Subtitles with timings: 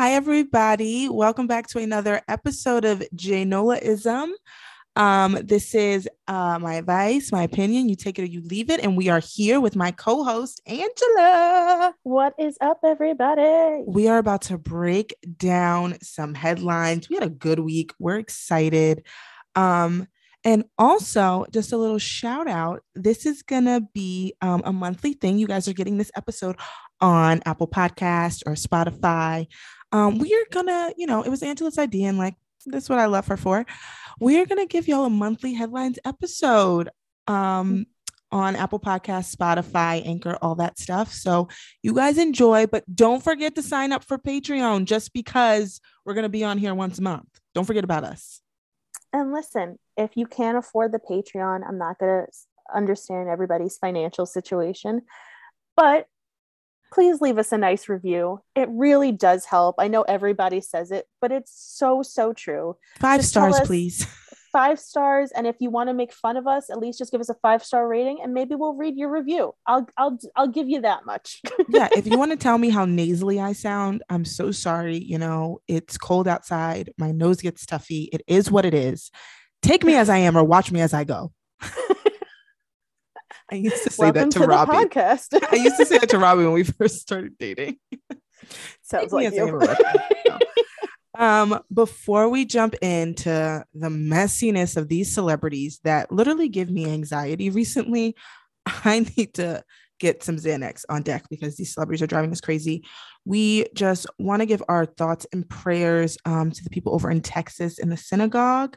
[0.00, 1.10] Hi, everybody.
[1.10, 4.30] Welcome back to another episode of Janolaism.
[4.96, 7.86] Um, this is uh, my advice, my opinion.
[7.90, 8.80] You take it or you leave it.
[8.80, 11.92] And we are here with my co host, Angela.
[12.02, 13.84] What is up, everybody?
[13.86, 17.10] We are about to break down some headlines.
[17.10, 17.92] We had a good week.
[17.98, 19.04] We're excited.
[19.54, 20.08] Um,
[20.42, 25.12] and also, just a little shout out this is going to be um, a monthly
[25.12, 25.36] thing.
[25.36, 26.56] You guys are getting this episode
[27.02, 29.46] on Apple Podcast or Spotify.
[29.92, 32.36] Um, we are to, you know, it was Angela's idea, and like,
[32.66, 33.66] that's what I love her for.
[34.20, 36.90] We are to give y'all a monthly headlines episode
[37.26, 37.86] um,
[38.30, 41.12] on Apple Podcast, Spotify, Anchor, all that stuff.
[41.12, 41.48] So
[41.82, 46.24] you guys enjoy, but don't forget to sign up for Patreon just because we're going
[46.24, 47.28] to be on here once a month.
[47.54, 48.42] Don't forget about us.
[49.12, 52.32] And listen, if you can't afford the Patreon, I'm not going to
[52.72, 55.02] understand everybody's financial situation,
[55.76, 56.06] but
[56.92, 58.40] please leave us a nice review.
[58.54, 59.76] It really does help.
[59.78, 62.76] I know everybody says it, but it's so, so true.
[62.98, 64.06] Five just stars, please.
[64.52, 65.30] Five stars.
[65.30, 67.34] And if you want to make fun of us, at least just give us a
[67.34, 69.54] five star rating and maybe we'll read your review.
[69.64, 71.40] I'll I'll I'll give you that much.
[71.68, 71.88] yeah.
[71.96, 74.98] If you want to tell me how nasally I sound, I'm so sorry.
[74.98, 76.92] You know, it's cold outside.
[76.98, 78.08] My nose gets stuffy.
[78.12, 79.12] It is what it is.
[79.62, 81.30] Take me as I am or watch me as I go.
[83.50, 84.72] I used to say Welcome that to, to Robbie.
[84.72, 85.38] podcast.
[85.52, 87.78] I used to say that to Robbie when we first started dating.
[88.82, 89.60] Sounds like you.
[91.18, 97.50] um, before we jump into the messiness of these celebrities that literally give me anxiety
[97.50, 98.14] recently,
[98.66, 99.62] I need to
[99.98, 102.84] get some Xanax on deck because these celebrities are driving us crazy.
[103.24, 107.20] We just want to give our thoughts and prayers um, to the people over in
[107.20, 108.76] Texas in the synagogue.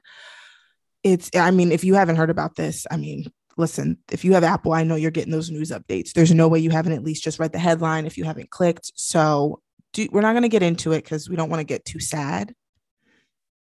[1.03, 3.25] It's, I mean, if you haven't heard about this, I mean,
[3.57, 6.13] listen, if you have Apple, I know you're getting those news updates.
[6.13, 8.91] There's no way you haven't at least just read the headline if you haven't clicked.
[8.95, 9.61] So
[9.93, 11.99] do, we're not going to get into it because we don't want to get too
[11.99, 12.53] sad.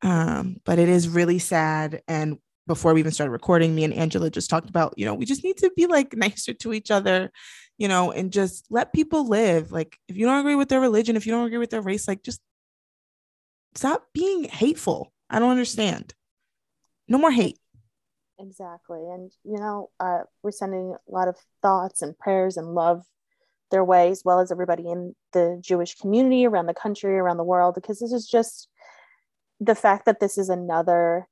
[0.01, 2.01] Um, but it is really sad.
[2.07, 5.25] And before we even started recording, me and Angela just talked about, you know, we
[5.25, 7.31] just need to be like nicer to each other,
[7.77, 9.71] you know, and just let people live.
[9.71, 12.07] Like, if you don't agree with their religion, if you don't agree with their race,
[12.07, 12.41] like, just
[13.75, 15.11] stop being hateful.
[15.29, 16.13] I don't understand.
[17.07, 17.57] No more hate.
[18.39, 18.99] Exactly.
[18.99, 23.03] And, you know, uh, we're sending a lot of thoughts and prayers and love
[23.71, 27.43] their way, as well as everybody in the Jewish community around the country, around the
[27.43, 28.67] world, because this is just
[29.59, 31.27] the fact that this is another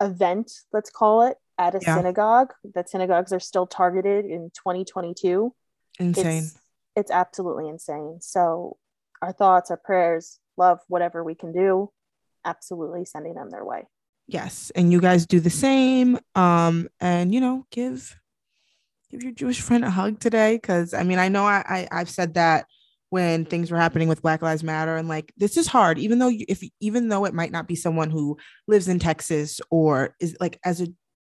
[0.00, 1.96] event, let's call it, at a yeah.
[1.96, 5.54] synagogue, that synagogues are still targeted in 2022.
[6.00, 6.26] Insane.
[6.26, 6.58] It's,
[6.96, 8.18] it's absolutely insane.
[8.20, 8.76] So,
[9.22, 11.90] our thoughts, our prayers, love, whatever we can do,
[12.44, 13.84] absolutely sending them their way
[14.26, 18.16] yes and you guys do the same um and you know give
[19.10, 22.10] give your jewish friend a hug today because i mean i know I, I i've
[22.10, 22.66] said that
[23.10, 26.28] when things were happening with black lives matter and like this is hard even though
[26.28, 30.36] you, if even though it might not be someone who lives in texas or is
[30.40, 30.88] like as a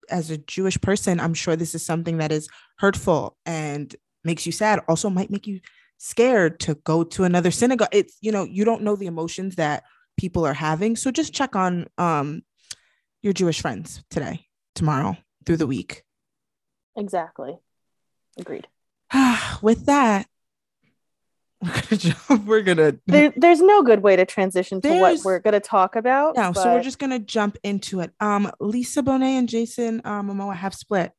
[0.09, 2.49] as a jewish person i'm sure this is something that is
[2.79, 5.59] hurtful and makes you sad also might make you
[5.99, 7.89] scared to go to another synagogue.
[7.91, 9.83] It's you know you don't know the emotions that
[10.17, 12.41] people are having so just check on um
[13.21, 16.03] your Jewish friends today, tomorrow, through the week.
[16.95, 17.57] Exactly.
[18.37, 18.67] Agreed.
[19.61, 20.27] With that,
[21.65, 25.39] we're gonna jump, we're gonna there, there's no good way to transition to what we're
[25.39, 26.37] gonna talk about.
[26.37, 26.61] No, but...
[26.61, 28.11] so we're just gonna jump into it.
[28.21, 31.11] Um, Lisa Bonet and Jason um, Momoa have split.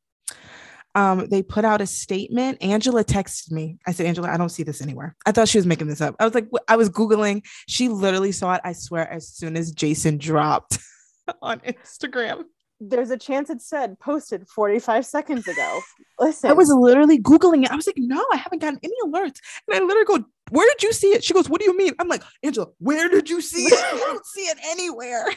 [0.95, 2.63] Um, they put out a statement.
[2.63, 3.79] Angela texted me.
[3.87, 5.15] I said, Angela, I don't see this anywhere.
[5.25, 6.17] I thought she was making this up.
[6.19, 7.45] I was like, I was Googling.
[7.69, 10.79] She literally saw it, I swear, as soon as Jason dropped.
[11.43, 12.45] on Instagram.
[12.83, 15.81] There's a chance it said posted 45 seconds ago.
[16.19, 16.51] Listen.
[16.51, 17.71] I was literally Googling it.
[17.71, 19.39] I was like, no, I haven't gotten any alerts.
[19.69, 21.23] And I literally go, where did you see it?
[21.23, 21.93] She goes, what do you mean?
[21.99, 23.79] I'm like, Angela, where did you see it?
[23.79, 25.27] I don't see it anywhere.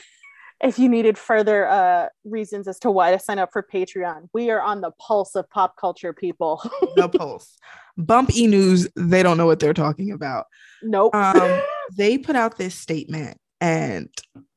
[0.61, 4.49] If you needed further uh, reasons as to why to sign up for Patreon, we
[4.49, 6.61] are on the pulse of pop culture, people.
[6.95, 7.57] the pulse.
[7.97, 10.45] Bump e news, they don't know what they're talking about.
[10.81, 11.13] Nope.
[11.15, 11.61] Um,
[11.97, 14.07] they put out this statement and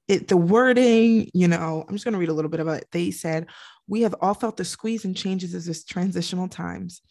[0.08, 2.88] it the wording, you know, I'm just going to read a little bit about it.
[2.92, 3.46] They said,
[3.86, 7.02] "We have all felt the squeeze and changes of this transitional times.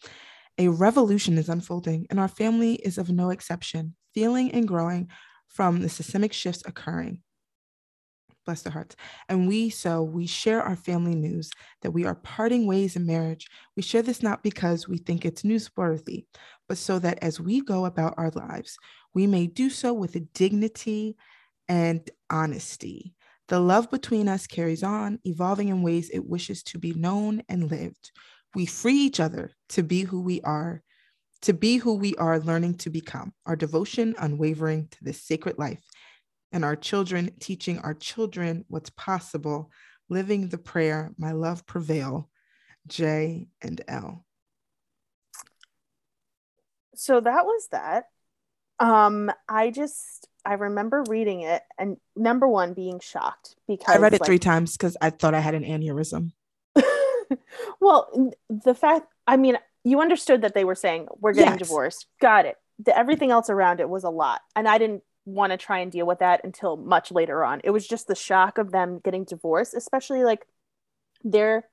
[0.57, 5.09] A revolution is unfolding, and our family is of no exception, feeling and growing
[5.47, 7.21] from the systemic shifts occurring."
[8.45, 8.95] Bless their hearts.
[9.27, 11.49] And we, so we share our family news
[11.81, 13.47] that we are parting ways in marriage.
[13.75, 16.27] We share this not because we think it's newsworthy,
[16.69, 18.77] but so that as we go about our lives,
[19.15, 21.17] we may do so with a dignity
[21.67, 23.15] and honesty.
[23.47, 27.69] The love between us carries on, evolving in ways it wishes to be known and
[27.69, 28.11] lived.
[28.55, 30.81] We free each other to be who we are
[31.45, 35.79] to be who we are learning to become, our devotion unwavering to this sacred life,
[36.51, 39.69] and our children teaching our children what's possible,
[40.09, 42.31] living the prayer, my love prevail,
[42.87, 44.25] J and L.
[46.95, 48.05] So that was that.
[48.79, 54.13] Um, I just I remember reading it and number one being shocked because I read
[54.13, 56.31] it like, three times because I thought I had an aneurysm.
[57.79, 61.59] well, the fact I mean, you understood that they were saying we're getting yes.
[61.59, 62.07] divorced.
[62.21, 62.57] Got it.
[62.79, 65.91] The, everything else around it was a lot, and I didn't want to try and
[65.91, 67.61] deal with that until much later on.
[67.63, 70.45] It was just the shock of them getting divorced, especially like
[71.23, 71.67] their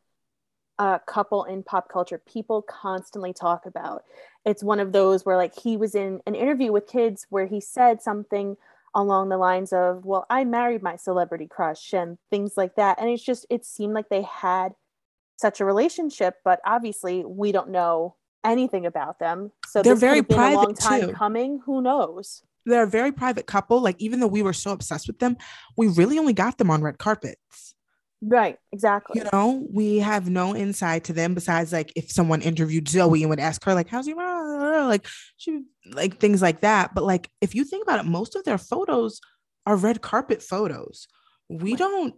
[0.78, 4.02] uh, couple in pop culture people constantly talk about.
[4.44, 7.60] It's one of those where like he was in an interview with kids where he
[7.60, 8.56] said something
[8.94, 12.98] along the lines of, "Well, I married my celebrity crush" and things like that.
[13.00, 14.74] And it's just it seemed like they had
[15.36, 19.52] such a relationship, but obviously we don't know anything about them.
[19.66, 21.12] So they're very private a long time too.
[21.12, 21.60] coming.
[21.64, 22.42] Who knows?
[22.64, 23.80] They're a very private couple.
[23.80, 25.36] Like even though we were so obsessed with them,
[25.76, 27.74] we really only got them on red carpets.
[28.24, 29.20] Right, exactly.
[29.20, 33.30] You know, we have no insight to them besides like if someone interviewed Zoe and
[33.30, 36.94] would ask her like, "How's your mom?" Like she like things like that.
[36.94, 39.20] But like if you think about it, most of their photos
[39.66, 41.08] are red carpet photos.
[41.48, 42.14] We don't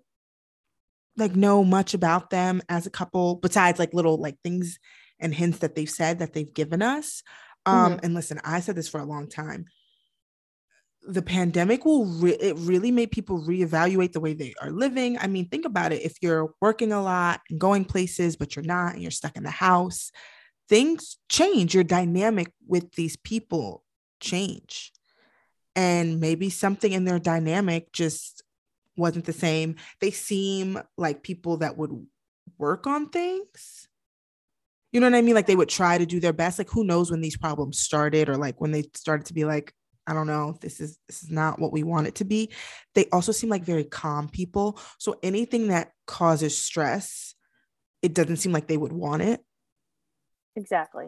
[1.16, 4.78] like know much about them as a couple besides like little like things
[5.18, 7.22] and hints that they've said that they've given us.
[7.64, 8.04] Um, mm-hmm.
[8.04, 9.64] and listen, I said this for a long time
[11.06, 15.18] the pandemic will re- it really made people reevaluate the way they are living.
[15.18, 16.02] I mean, think about it.
[16.02, 19.42] If you're working a lot and going places, but you're not and you're stuck in
[19.42, 20.10] the house,
[20.68, 21.74] things change.
[21.74, 23.84] Your dynamic with these people
[24.20, 24.92] change.
[25.76, 28.42] And maybe something in their dynamic just
[28.96, 29.76] wasn't the same.
[30.00, 32.06] They seem like people that would
[32.58, 33.88] work on things.
[34.92, 35.34] You know what I mean?
[35.34, 36.58] Like they would try to do their best.
[36.58, 39.74] Like who knows when these problems started or like when they started to be like,
[40.06, 42.50] I don't know, this is this is not what we want it to be.
[42.94, 44.78] They also seem like very calm people.
[44.98, 47.34] So anything that causes stress,
[48.02, 49.40] it doesn't seem like they would want it.
[50.56, 51.06] Exactly.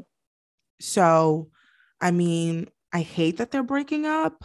[0.81, 1.51] So,
[2.01, 4.45] I mean, I hate that they're breaking up,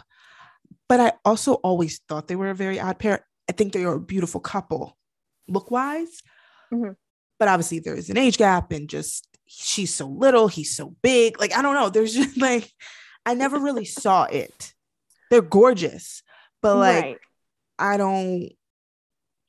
[0.88, 3.26] but I also always thought they were a very odd pair.
[3.48, 4.96] I think they are a beautiful couple,
[5.48, 6.22] look wise.
[6.72, 6.92] Mm-hmm.
[7.38, 11.40] But obviously, there's an age gap, and just she's so little, he's so big.
[11.40, 11.88] Like, I don't know.
[11.88, 12.70] There's just like,
[13.24, 14.74] I never really saw it.
[15.30, 16.22] They're gorgeous,
[16.60, 17.18] but like right.
[17.78, 18.50] I don't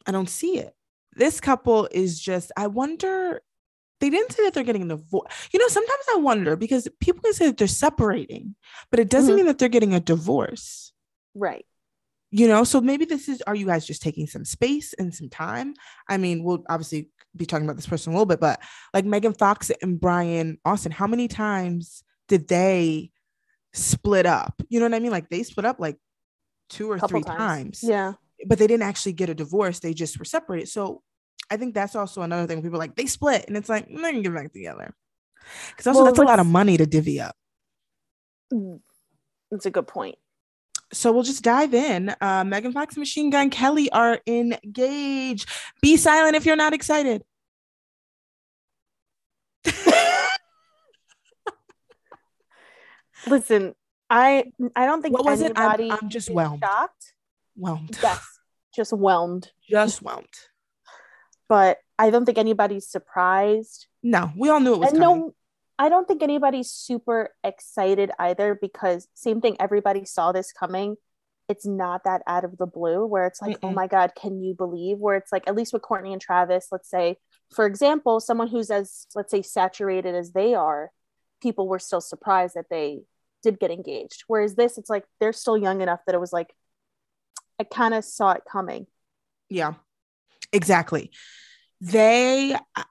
[0.05, 0.75] I don't see it.
[1.15, 3.41] This couple is just I wonder
[3.99, 5.31] they didn't say that they're getting a divorce.
[5.53, 8.55] You know, sometimes I wonder because people can say that they're separating,
[8.91, 9.37] but it doesn't mm-hmm.
[9.37, 10.91] mean that they're getting a divorce.
[11.33, 11.65] Right.
[12.29, 15.29] You know, so maybe this is are you guys just taking some space and some
[15.29, 15.75] time?
[16.09, 18.59] I mean, we'll obviously be talking about this person a little bit, but
[18.93, 23.11] like Megan Fox and Brian Austin, how many times did they
[23.73, 24.61] split up.
[24.69, 25.11] You know what I mean?
[25.11, 25.97] Like they split up like
[26.69, 27.81] two or three times.
[27.81, 27.83] times.
[27.83, 28.13] Yeah.
[28.45, 29.79] But they didn't actually get a divorce.
[29.79, 30.69] They just were separated.
[30.69, 31.01] So
[31.49, 32.61] I think that's also another thing.
[32.61, 34.93] People like they split and it's like, they can get back together.
[35.69, 37.35] Because also well, that's a lot of money to divvy up.
[38.53, 38.79] Mm,
[39.51, 40.15] that's a good point.
[40.91, 42.13] So we'll just dive in.
[42.21, 45.49] Uh, Megan Fox Machine Gun Kelly are engaged.
[45.81, 47.23] Be silent if you're not excited.
[53.27, 53.73] Listen,
[54.09, 55.53] I I don't think what was it?
[55.55, 56.63] I'm, I'm just whelmed.
[56.63, 57.13] Shocked.
[57.55, 57.97] Whelmed.
[58.01, 58.25] Yes,
[58.75, 59.51] just whelmed.
[59.69, 60.27] Just whelmed.
[61.49, 63.87] But I don't think anybody's surprised.
[64.01, 65.19] No, we all knew it was and coming.
[65.19, 65.35] No,
[65.77, 69.57] I don't think anybody's super excited either because same thing.
[69.59, 70.95] Everybody saw this coming.
[71.49, 73.71] It's not that out of the blue where it's like, oh Mm-mm.
[73.71, 74.97] oh my god, can you believe?
[74.97, 77.17] Where it's like, at least with Kourtney and Travis, let's say,
[77.53, 80.91] for example, someone who's as let's say saturated as they are,
[81.41, 83.01] people were still surprised that they
[83.43, 84.23] did get engaged.
[84.27, 86.53] Whereas this, it's like they're still young enough that it was like,
[87.59, 88.87] I kind of saw it coming.
[89.49, 89.73] Yeah,
[90.51, 91.11] exactly.
[91.81, 92.85] They, I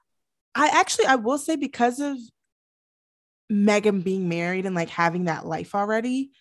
[0.55, 2.17] actually, I will say because of
[3.49, 6.31] Megan being married and like having that life already,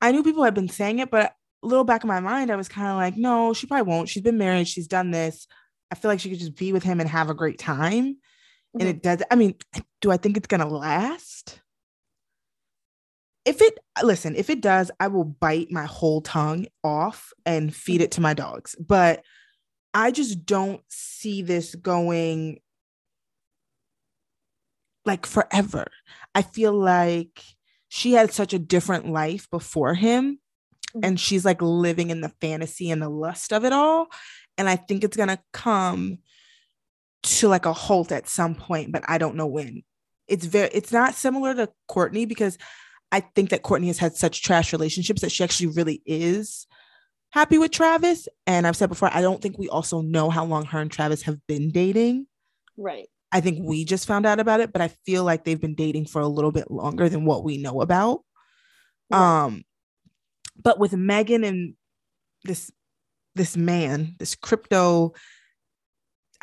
[0.00, 2.56] I knew people had been saying it, but a little back in my mind, I
[2.56, 4.08] was kind of like, no, she probably won't.
[4.08, 5.46] She's been married, she's done this.
[5.90, 8.14] I feel like she could just be with him and have a great time.
[8.14, 8.80] Mm-hmm.
[8.80, 9.22] And it does.
[9.30, 9.56] I mean,
[10.00, 11.60] do I think it's gonna last?
[13.44, 18.00] If it listen, if it does, I will bite my whole tongue off and feed
[18.00, 18.76] it to my dogs.
[18.78, 19.24] But
[19.94, 22.60] I just don't see this going
[25.06, 25.86] like forever.
[26.34, 27.42] I feel like
[27.88, 30.38] she had such a different life before him
[30.88, 31.00] mm-hmm.
[31.02, 34.08] and she's like living in the fantasy and the lust of it all
[34.60, 36.18] and I think it's going to come
[37.22, 39.82] to like a halt at some point, but I don't know when
[40.28, 42.58] it's very it's not similar to Kourtney because
[43.12, 46.66] I think that Kourtney has had such trash relationships that she actually really is
[47.30, 48.28] happy with Travis.
[48.46, 51.22] And I've said before, I don't think we also know how long her and Travis
[51.22, 52.26] have been dating.
[52.76, 53.08] Right.
[53.32, 56.06] I think we just found out about it, but I feel like they've been dating
[56.06, 58.22] for a little bit longer than what we know about.
[59.10, 59.44] Right.
[59.44, 59.64] Um,
[60.60, 61.74] but with Megan and
[62.44, 62.70] this
[63.36, 65.14] this man, this crypto,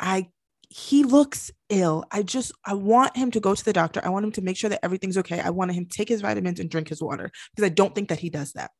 [0.00, 0.30] I
[0.68, 2.04] he looks ill.
[2.10, 4.00] I just I want him to go to the doctor.
[4.04, 5.40] I want him to make sure that everything's okay.
[5.40, 8.10] I want him to take his vitamins and drink his water because I don't think
[8.10, 8.70] that he does that.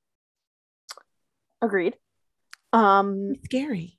[1.62, 1.96] Agreed.
[2.72, 3.98] Um it's scary.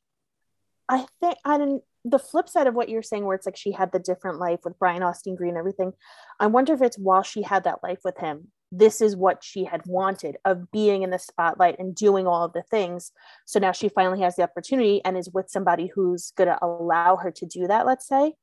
[0.87, 3.71] I think I didn't the flip side of what you're saying where it's like she
[3.71, 5.93] had the different life with Brian Austin Green and everything.
[6.39, 9.63] I wonder if it's while she had that life with him this is what she
[9.63, 13.11] had wanted of being in the spotlight and doing all of the things.
[13.45, 17.15] So now she finally has the opportunity and is with somebody who's going to allow
[17.15, 18.33] her to do that, let's say.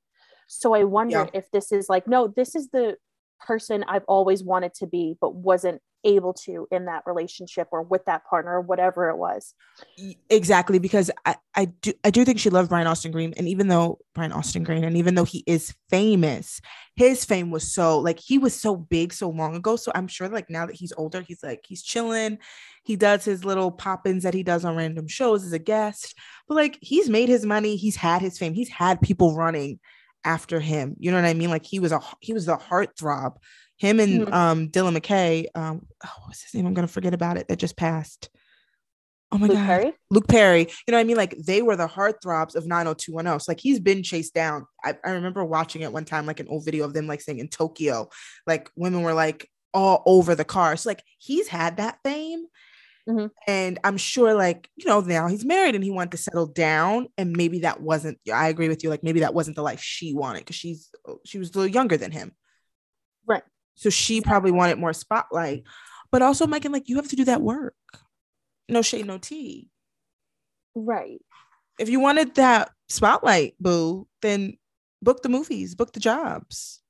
[0.48, 1.38] So I wonder yeah.
[1.38, 2.96] if this is like, no, this is the
[3.40, 8.04] person I've always wanted to be, but wasn't able to in that relationship or with
[8.04, 9.54] that partner or whatever it was.
[10.30, 13.34] Exactly, because I, I do I do think she loved Brian Austin Green.
[13.36, 16.60] And even though Brian Austin Green, and even though he is famous,
[16.94, 19.76] his fame was so like he was so big so long ago.
[19.76, 22.38] So I'm sure like now that he's older, he's like he's chilling.
[22.84, 26.14] He does his little pop-ins that he does on random shows as a guest.
[26.46, 29.80] But like he's made his money, he's had his fame, he's had people running
[30.26, 30.96] after him.
[30.98, 31.48] You know what I mean?
[31.48, 33.36] Like he was a he was the heartthrob
[33.78, 34.34] him and mm-hmm.
[34.34, 35.46] um, Dylan McKay.
[35.54, 36.66] Um, oh, what's his name?
[36.66, 37.48] I'm gonna forget about it.
[37.48, 38.28] That just passed.
[39.32, 39.92] Oh my Luke god, Perry?
[40.10, 40.60] Luke Perry.
[40.60, 41.16] You know what I mean?
[41.16, 43.40] Like they were the heartthrobs of 90210.
[43.40, 44.66] So like he's been chased down.
[44.84, 47.38] I, I remember watching it one time, like an old video of them like saying
[47.38, 48.08] in Tokyo,
[48.46, 50.76] like women were like all over the car.
[50.76, 52.46] So like he's had that fame.
[53.08, 53.26] Mm-hmm.
[53.46, 57.06] And I'm sure, like, you know, now he's married and he wanted to settle down.
[57.16, 60.12] And maybe that wasn't, I agree with you, like, maybe that wasn't the life she
[60.12, 60.90] wanted because she's,
[61.24, 62.32] she was a little younger than him.
[63.26, 63.44] Right.
[63.76, 65.64] So she probably wanted more spotlight.
[66.10, 67.74] But also, Megan, like you have to do that work.
[68.68, 69.70] No shade, no tea.
[70.74, 71.20] Right.
[71.78, 74.56] If you wanted that spotlight, boo, then
[75.02, 76.80] book the movies, book the jobs.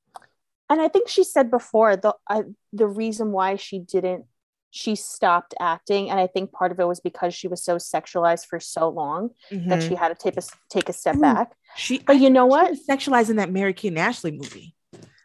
[0.69, 2.43] And I think she said before the I,
[2.73, 4.27] the reason why she didn't
[4.77, 8.47] she stopped acting and i think part of it was because she was so sexualized
[8.47, 9.69] for so long mm-hmm.
[9.69, 12.47] that she had to take a take a step Ooh, back she but you know
[12.47, 14.75] what sexualized in that mary kate ashley movie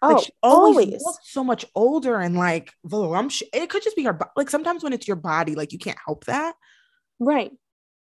[0.03, 1.19] Oh, like she always, always.
[1.25, 3.47] so much older and like voluptuous.
[3.53, 4.17] It could just be her.
[4.35, 6.55] Like sometimes when it's your body, like you can't help that.
[7.19, 7.51] Right.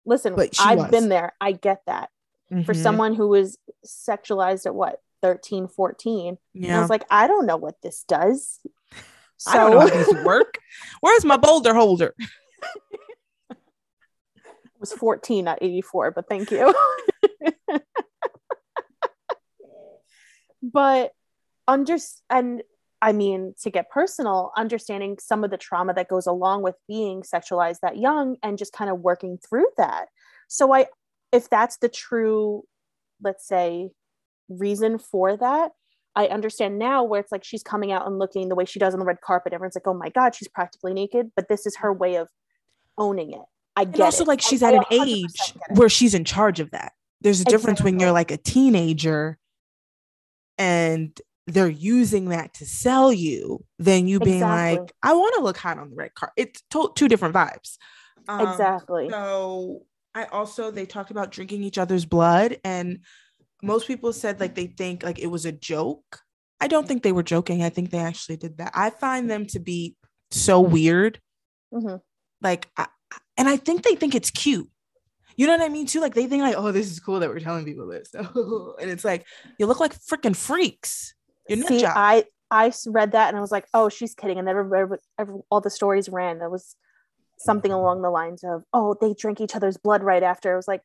[0.03, 0.89] Listen, I've was.
[0.89, 1.33] been there.
[1.39, 2.09] I get that.
[2.51, 2.63] Mm-hmm.
[2.63, 6.77] For someone who was sexualized at what 13, 14, yeah.
[6.77, 8.59] I was like, I don't know what this does.
[9.37, 10.57] So I don't know how this work.
[11.01, 12.13] Where's my boulder holder?
[13.49, 13.57] it
[14.79, 16.73] was 14, not 84, but thank you.
[20.61, 21.11] but
[21.67, 21.97] under
[22.29, 22.63] and
[23.01, 27.21] I mean, to get personal, understanding some of the trauma that goes along with being
[27.21, 30.07] sexualized that young and just kind of working through that.
[30.47, 30.87] So, I,
[31.31, 32.63] if that's the true,
[33.21, 33.91] let's say,
[34.49, 35.73] reason for that,
[36.15, 38.93] I understand now where it's like she's coming out and looking the way she does
[38.93, 39.53] on the red carpet.
[39.53, 41.31] Everyone's like, oh my God, she's practically naked.
[41.35, 42.29] But this is her way of
[42.97, 43.41] owning it.
[43.75, 44.27] I get and also it.
[44.27, 46.93] like she's I, at an age where she's in charge of that.
[47.21, 49.37] There's a difference when you're like a teenager
[50.57, 54.79] and they're using that to sell you than you being exactly.
[54.79, 56.33] like, I want to look hot on the red carpet.
[56.37, 57.77] It's to- two different vibes.
[58.27, 59.09] Um, exactly.
[59.09, 62.99] So I also they talked about drinking each other's blood, and
[63.65, 66.19] most people said like they think like it was a joke.
[66.61, 67.63] I don't think they were joking.
[67.63, 68.71] I think they actually did that.
[68.73, 69.95] I find them to be
[70.31, 71.19] so weird.
[71.73, 71.97] Mm-hmm.
[72.41, 72.87] Like, I,
[73.37, 74.69] and I think they think it's cute.
[75.35, 75.99] You know what I mean too?
[75.99, 78.13] Like they think like, oh, this is cool that we're telling people this.
[78.13, 79.25] and it's like
[79.59, 81.13] you look like freaking freaks.
[81.49, 84.39] You're See, I I read that and I was like, oh, she's kidding.
[84.39, 86.39] And then every, every, all the stories ran.
[86.39, 86.75] There was
[87.37, 90.53] something along the lines of, oh, they drink each other's blood right after.
[90.53, 90.81] I was like,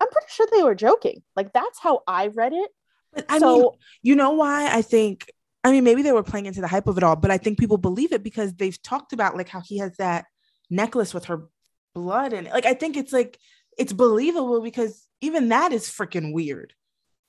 [0.00, 1.22] I'm pretty sure they were joking.
[1.36, 2.70] Like that's how I read it.
[3.12, 3.70] But I so, mean,
[4.02, 5.30] you know why I think
[5.62, 7.58] I mean maybe they were playing into the hype of it all, but I think
[7.58, 10.26] people believe it because they've talked about like how he has that
[10.70, 11.48] necklace with her
[11.94, 13.38] blood and like I think it's like
[13.76, 16.74] it's believable because even that is freaking weird.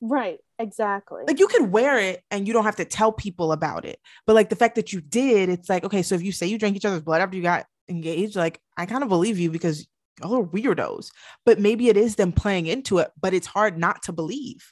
[0.01, 1.23] Right, exactly.
[1.27, 3.99] Like you could wear it and you don't have to tell people about it.
[4.25, 6.57] But like the fact that you did, it's like, okay, so if you say you
[6.57, 9.87] drank each other's blood after you got engaged, like I kind of believe you because
[10.21, 11.11] y'all are weirdos.
[11.45, 14.71] But maybe it is them playing into it, but it's hard not to believe.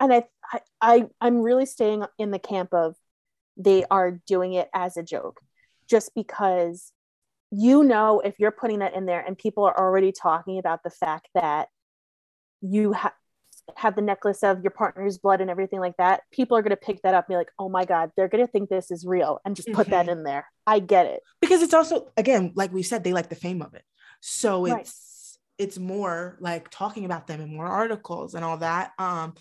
[0.00, 2.94] And I I, I I'm really staying in the camp of
[3.56, 5.40] they are doing it as a joke
[5.90, 6.92] just because
[7.50, 10.90] you know if you're putting that in there and people are already talking about the
[10.90, 11.68] fact that
[12.60, 13.12] you have
[13.76, 16.76] have the necklace of your partner's blood and everything like that, people are going to
[16.76, 19.04] pick that up and be like, oh my God, they're going to think this is
[19.04, 19.90] real and just put mm-hmm.
[19.90, 20.46] that in there.
[20.66, 21.20] I get it.
[21.40, 23.84] Because it's also, again, like we said, they like the fame of it.
[24.20, 25.66] So it's, right.
[25.66, 28.92] it's more like talking about them in more articles and all that.
[28.98, 29.34] Um,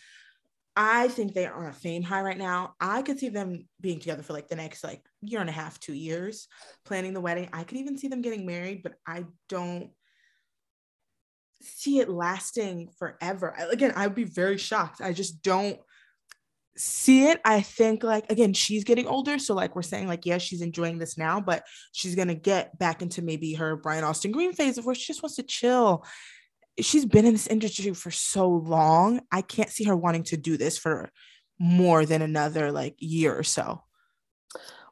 [0.79, 2.75] I think they are on a fame high right now.
[2.79, 5.79] I could see them being together for like the next like year and a half,
[5.79, 6.48] two years,
[6.86, 7.50] planning the wedding.
[7.51, 9.89] I could even see them getting married, but I don't
[11.62, 13.55] see it lasting forever.
[13.72, 15.01] Again, I would be very shocked.
[15.01, 15.79] I just don't
[16.77, 17.39] see it.
[17.43, 19.39] I think like again, she's getting older.
[19.39, 23.01] So like we're saying, like, yeah, she's enjoying this now, but she's gonna get back
[23.01, 26.05] into maybe her Brian Austin Green phase of where she just wants to chill.
[26.79, 29.22] She's been in this industry for so long.
[29.31, 31.10] I can't see her wanting to do this for
[31.60, 33.84] more than another like year or so.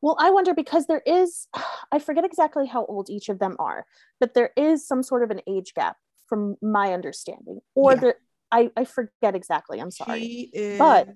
[0.01, 1.48] Well, I wonder because there is,
[1.92, 3.86] I forget exactly how old each of them are,
[4.20, 8.00] but there is some sort of an age gap from my understanding or yeah.
[8.00, 8.15] the
[8.51, 11.10] I, I forget exactly i'm sorry she is, but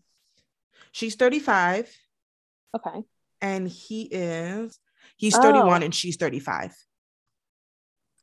[0.91, 1.95] she's 35
[2.75, 3.03] okay.
[3.41, 4.79] And he is
[5.17, 5.85] he's 31 oh.
[5.85, 6.75] and she's 35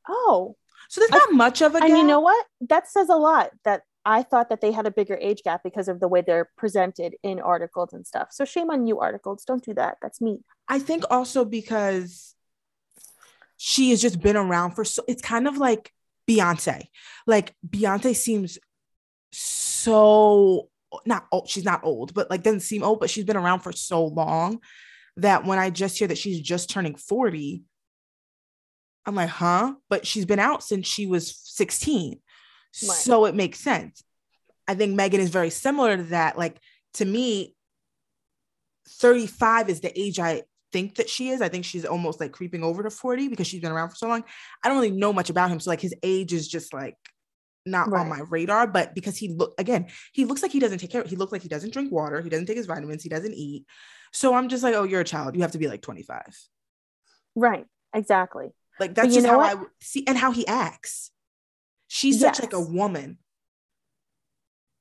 [0.08, 0.56] oh.
[0.88, 1.88] So there's not I, much of a gap.
[1.88, 2.46] and you know what?
[2.60, 5.88] That says a lot that i thought that they had a bigger age gap because
[5.88, 8.28] of the way they're presented in articles and stuff.
[8.30, 9.44] So shame on you articles.
[9.44, 9.98] Don't do that.
[10.02, 12.34] That's me i think also because
[13.56, 15.92] she has just been around for so it's kind of like
[16.28, 16.88] Beyonce.
[17.26, 18.58] Like Beyonce seems
[19.32, 20.68] so
[21.04, 23.72] not old, she's not old, but like doesn't seem old, but she's been around for
[23.72, 24.60] so long
[25.16, 27.62] that when I just hear that she's just turning 40,
[29.06, 29.74] I'm like, huh?
[29.88, 32.12] But she's been out since she was 16.
[32.12, 32.20] Right.
[32.72, 34.02] So it makes sense.
[34.68, 36.36] I think Megan is very similar to that.
[36.36, 36.58] Like
[36.94, 37.54] to me,
[38.88, 41.40] 35 is the age I think that she is.
[41.40, 44.08] I think she's almost like creeping over to 40 because she's been around for so
[44.08, 44.24] long.
[44.62, 45.60] I don't really know much about him.
[45.60, 46.96] So like his age is just like
[47.66, 48.00] not right.
[48.00, 51.04] on my radar, but because he look again, he looks like he doesn't take care.
[51.04, 52.20] He looks like he doesn't drink water.
[52.23, 53.02] He doesn't take his vitamins.
[53.02, 53.66] He doesn't eat.
[54.12, 55.35] So I'm just like, oh, you're a child.
[55.35, 56.23] You have to be like 25.
[57.35, 57.66] Right.
[57.94, 58.50] Exactly.
[58.78, 59.56] Like that's just how what?
[59.56, 61.11] I see and how he acts.
[61.88, 62.37] She's yes.
[62.37, 63.19] such like a woman.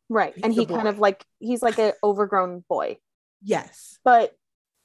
[0.10, 0.34] Right.
[0.36, 2.98] He's and he kind of like he's like an overgrown boy.
[3.42, 3.98] Yes.
[4.04, 4.34] But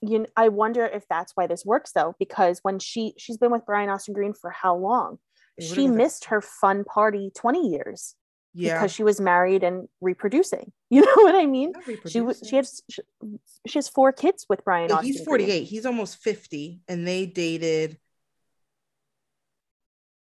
[0.01, 3.51] you know, I wonder if that's why this works though, because when she she's been
[3.51, 5.19] with Brian Austin Green for how long?
[5.61, 8.15] She missed her fun party 20 years.
[8.53, 8.75] Yeah.
[8.75, 10.73] Because she was married and reproducing.
[10.93, 11.73] You know what I mean?
[12.09, 13.01] She was she has she,
[13.65, 15.47] she, has four kids with Brian He's 48.
[15.47, 15.65] Green.
[15.65, 17.97] He's almost 50 and they dated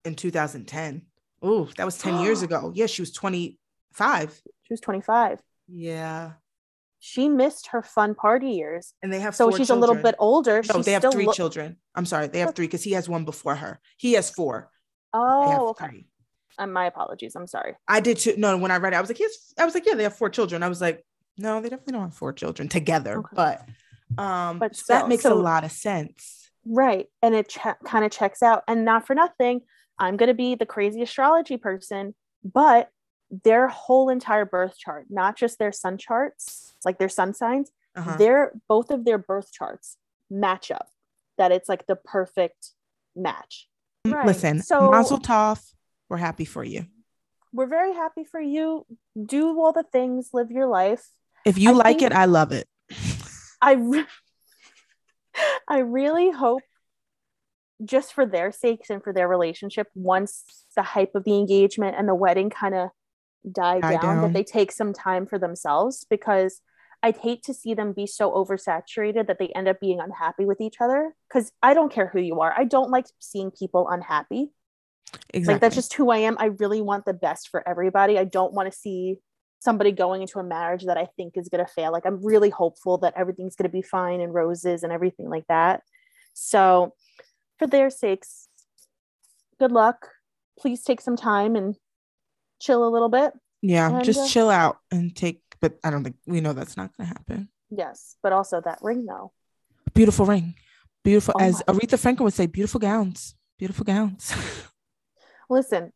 [0.06, 1.02] in 2010.
[1.42, 2.72] Oh, that was 10 years ago.
[2.76, 4.40] Yeah, she was 25.
[4.62, 5.42] She was 25.
[5.68, 6.34] Yeah
[7.04, 8.94] she missed her fun party years.
[9.02, 9.78] And they have so she's children.
[9.78, 10.62] a little bit older.
[10.72, 11.78] No, they have three lo- children.
[11.96, 13.80] I'm sorry, they have three because he has one before her.
[13.98, 14.70] He has four.
[15.14, 16.06] Oh, okay.
[16.58, 17.36] Um, my apologies.
[17.36, 17.76] I'm sorry.
[17.88, 18.36] I did too.
[18.38, 19.54] No, when I read it, I was like, yes.
[19.58, 20.64] I was like, yeah, they have four children.
[20.64, 21.04] I was like,
[21.38, 23.20] no, they definitely don't have four children together.
[23.20, 23.30] Okay.
[23.34, 23.66] But
[24.18, 26.52] um, but that makes so, a lot of sense.
[26.66, 28.64] Right, and it ch- kind of checks out.
[28.68, 29.62] And not for nothing,
[29.98, 32.90] I'm gonna be the crazy astrology person, but
[33.44, 38.18] their whole entire birth chart, not just their sun charts, like their sun signs, uh-huh.
[38.18, 39.98] their both of their birth charts
[40.30, 40.88] match up.
[41.38, 42.72] That it's like the perfect
[43.16, 43.68] match.
[44.06, 44.26] Right.
[44.26, 45.62] Listen, so Mazel Tov,
[46.10, 46.86] we're happy for you.
[47.54, 48.86] We're very happy for you.
[49.24, 51.08] Do all the things, live your life.
[51.46, 52.68] If you I like it, I love it.
[53.62, 54.06] I re-
[55.68, 56.64] I really hope
[57.84, 60.44] just for their sakes and for their relationship once
[60.76, 62.90] the hype of the engagement and the wedding kind of
[63.50, 66.62] die, die down, down, that they take some time for themselves because
[67.04, 70.62] I'd hate to see them be so oversaturated that they end up being unhappy with
[70.62, 71.16] each other.
[71.28, 72.54] Because I don't care who you are.
[72.56, 74.52] I don't like seeing people unhappy.
[75.34, 75.54] Exactly.
[75.54, 76.38] Like that's just who I am.
[76.40, 78.18] I really want the best for everybody.
[78.18, 79.18] I don't want to see
[79.60, 81.92] somebody going into a marriage that I think is going to fail.
[81.92, 85.46] Like I'm really hopeful that everything's going to be fine and roses and everything like
[85.48, 85.82] that.
[86.34, 86.94] So,
[87.60, 88.48] for their sakes,
[89.60, 90.08] good luck.
[90.60, 91.76] Please take some time and
[92.60, 93.34] chill a little bit.
[93.62, 95.42] Yeah, and, just uh, chill out and take.
[95.62, 97.50] But I don't think we know that's not going to happen.
[97.70, 99.32] Yes, but also that ring though.
[99.94, 100.56] Beautiful ring,
[101.04, 101.36] beautiful.
[101.38, 104.34] Oh as Aretha Franklin would say, beautiful gowns, beautiful gowns.
[105.50, 105.94] Listen,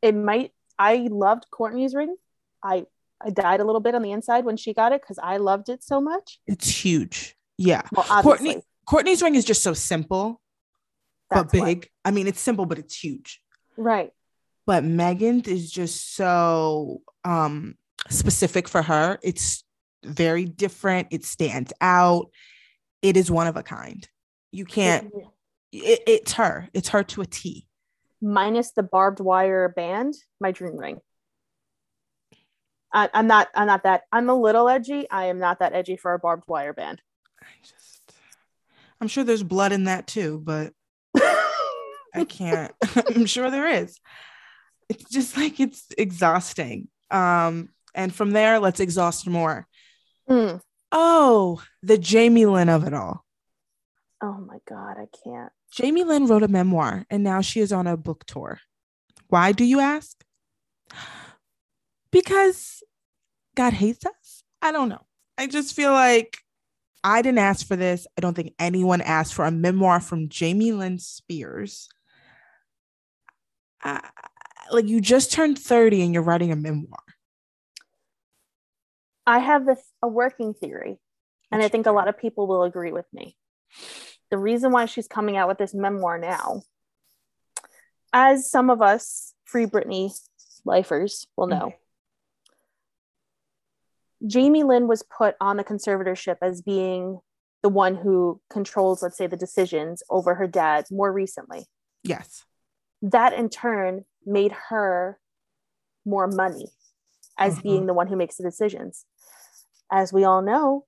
[0.00, 0.52] it might.
[0.78, 2.16] I loved Kourtney's ring.
[2.62, 2.86] I
[3.20, 5.68] I died a little bit on the inside when she got it because I loved
[5.68, 6.38] it so much.
[6.46, 7.36] It's huge.
[7.58, 8.62] Yeah, well, Kourtney.
[8.88, 10.40] Kourtney's ring is just so simple,
[11.28, 11.78] That's but big.
[11.78, 11.88] What.
[12.06, 13.42] I mean, it's simple, but it's huge.
[13.76, 14.12] Right
[14.70, 17.74] but Megan is just so um
[18.08, 19.18] specific for her.
[19.22, 19.64] It's
[20.04, 21.08] very different.
[21.10, 22.30] It stands out.
[23.02, 24.06] It is one of a kind.
[24.52, 25.12] You can't.
[25.72, 26.68] It, it's her.
[26.74, 27.66] It's her to a T.
[28.22, 31.00] Minus the barbed wire band, my dream ring.
[32.92, 33.48] I, am not.
[33.54, 34.02] I'm not that.
[34.12, 35.08] I'm a little edgy.
[35.10, 37.00] I am not that edgy for a barbed wire band.
[37.40, 38.12] I just,
[39.00, 40.72] I'm sure there's blood in that too, but
[41.16, 42.72] I can't.
[43.14, 43.98] I'm sure there is.
[44.88, 46.88] It's just like it's exhausting.
[47.10, 49.66] Um, and from there, let's exhaust more.
[50.28, 50.60] Mm.
[50.92, 53.24] Oh, the Jamie Lynn of it all.
[54.22, 55.52] Oh my God, I can't.
[55.70, 58.60] Jamie Lynn wrote a memoir and now she is on a book tour.
[59.28, 60.22] Why do you ask?
[62.10, 62.82] Because
[63.54, 64.42] God hates us?
[64.60, 65.06] I don't know.
[65.38, 66.38] I just feel like
[67.02, 68.06] I didn't ask for this.
[68.18, 71.88] I don't think anyone asked for a memoir from Jamie Lynn Spears.
[73.82, 74.00] Uh,
[74.70, 76.98] like you just turned 30 and you're writing a memoir.
[79.26, 80.98] I have this a working theory,
[81.50, 83.36] and I think a lot of people will agree with me.
[84.30, 86.62] The reason why she's coming out with this memoir now,
[88.12, 90.12] as some of us free Britney
[90.64, 91.74] lifers will know.
[94.26, 97.20] Jamie Lynn was put on the conservatorship as being
[97.62, 101.66] the one who controls, let's say, the decisions over her dad more recently.
[102.02, 102.44] Yes.
[103.02, 105.18] That in turn made her
[106.04, 106.66] more money
[107.40, 107.68] as mm-hmm.
[107.68, 109.04] being the one who makes the decisions.
[109.90, 110.84] As we all know,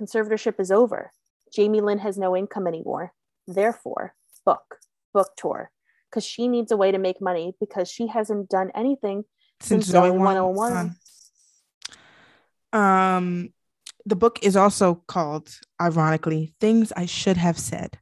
[0.00, 1.12] conservatorship is over.
[1.54, 3.12] Jamie Lynn has no income anymore.
[3.46, 4.78] Therefore, book,
[5.12, 5.70] book tour,
[6.08, 9.24] because she needs a way to make money because she hasn't done anything
[9.60, 10.96] since, since Zoey 101.
[12.72, 13.52] Um,
[14.06, 17.98] the book is also called, ironically, Things I Should Have Said.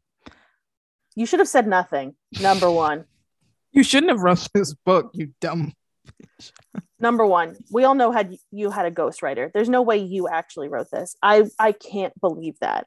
[1.16, 2.14] You should have said nothing.
[2.40, 3.04] Number one.
[3.72, 5.72] you shouldn't have wrote this book, you dumb.
[7.01, 9.51] Number one, we all know had you had a ghostwriter.
[9.53, 11.16] There's no way you actually wrote this.
[11.23, 12.87] I I can't believe that.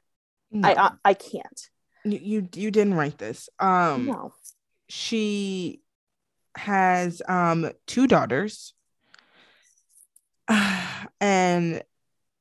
[0.50, 0.68] No.
[0.68, 1.68] I, I, I can't.
[2.04, 3.48] You, you you didn't write this.
[3.58, 4.34] Um, no.
[4.88, 5.82] She
[6.56, 8.74] has um two daughters
[11.20, 11.82] and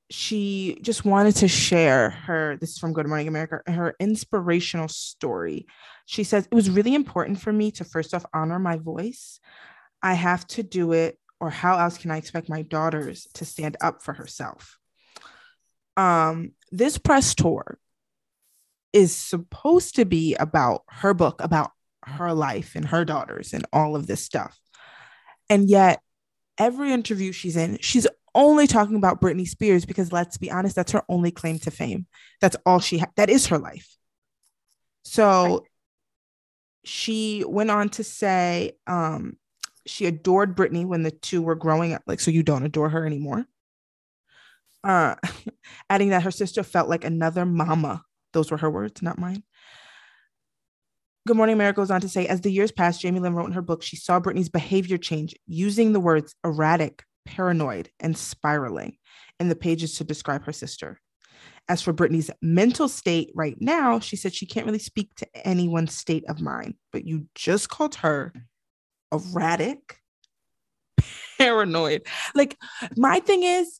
[0.10, 5.66] she just wanted to share her this is from good morning america her inspirational story
[6.06, 9.40] she says it was really important for me to first off honor my voice
[10.02, 13.78] i have to do it or how else can i expect my daughters to stand
[13.82, 14.78] up for herself
[15.98, 17.78] um this press tour
[18.94, 21.72] is supposed to be about her book about
[22.04, 24.58] her life and her daughters and all of this stuff
[25.50, 26.02] and yet
[26.58, 30.92] every interview she's in, she's only talking about Britney Spears because let's be honest, that's
[30.92, 32.06] her only claim to fame.
[32.40, 33.98] That's all she ha- that is her life.
[35.04, 35.60] So right.
[36.86, 39.38] she went on to say um,
[39.86, 42.04] she adored Britney when the two were growing up.
[42.06, 43.46] Like, so you don't adore her anymore.
[44.84, 45.16] Uh,
[45.90, 48.04] adding that her sister felt like another mama.
[48.34, 49.44] Those were her words, not mine.
[51.28, 53.52] Good Morning America goes on to say, as the years passed, Jamie Lynn wrote in
[53.52, 58.98] her book, she saw Britney's behavior change using the words erratic, paranoid, and spiraling
[59.40, 61.00] in the pages to describe her sister.
[61.70, 65.96] As for Britney's mental state right now, she said she can't really speak to anyone's
[65.96, 68.34] state of mind, but you just called her
[69.12, 69.98] erratic,
[71.38, 72.04] paranoid.
[72.36, 72.58] Like,
[72.96, 73.80] my thing is,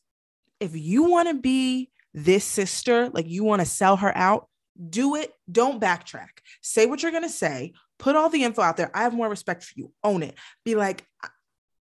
[0.60, 4.48] if you want to be this sister, like you want to sell her out,
[4.88, 5.32] do it.
[5.50, 6.28] Don't backtrack.
[6.60, 7.72] Say what you're going to say.
[7.98, 8.90] Put all the info out there.
[8.94, 9.92] I have more respect for you.
[10.02, 10.34] Own it.
[10.64, 11.04] Be like,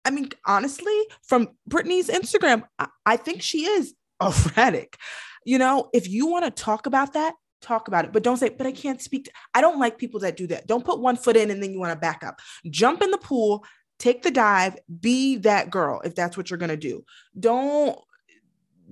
[0.06, 4.98] I mean, honestly, from Britney's Instagram, I, I think she is erratic.
[5.46, 8.50] You know, if you want to talk about that, talk about it, but don't say,
[8.50, 9.26] but I can't speak.
[9.26, 10.68] To, I don't like people that do that.
[10.68, 12.40] Don't put one foot in and then you want to back up.
[12.70, 13.66] Jump in the pool,
[13.98, 17.04] take the dive, be that girl if that's what you're going to do.
[17.40, 17.98] Don't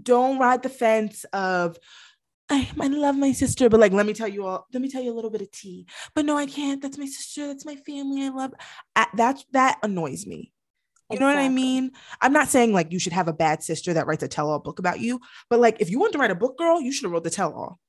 [0.01, 1.77] don't ride the fence of
[2.49, 5.01] I, I love my sister, but like, let me tell you all, let me tell
[5.01, 5.85] you a little bit of tea.
[6.15, 6.81] But no, I can't.
[6.81, 7.47] That's my sister.
[7.47, 8.25] That's my family.
[8.25, 8.53] I love
[8.95, 9.43] I, that.
[9.51, 10.53] That annoys me.
[11.09, 11.19] You exactly.
[11.19, 11.91] know what I mean?
[12.21, 14.79] I'm not saying like you should have a bad sister that writes a tell-all book
[14.79, 17.11] about you, but like if you want to write a book, girl, you should have
[17.11, 17.79] wrote the tell-all.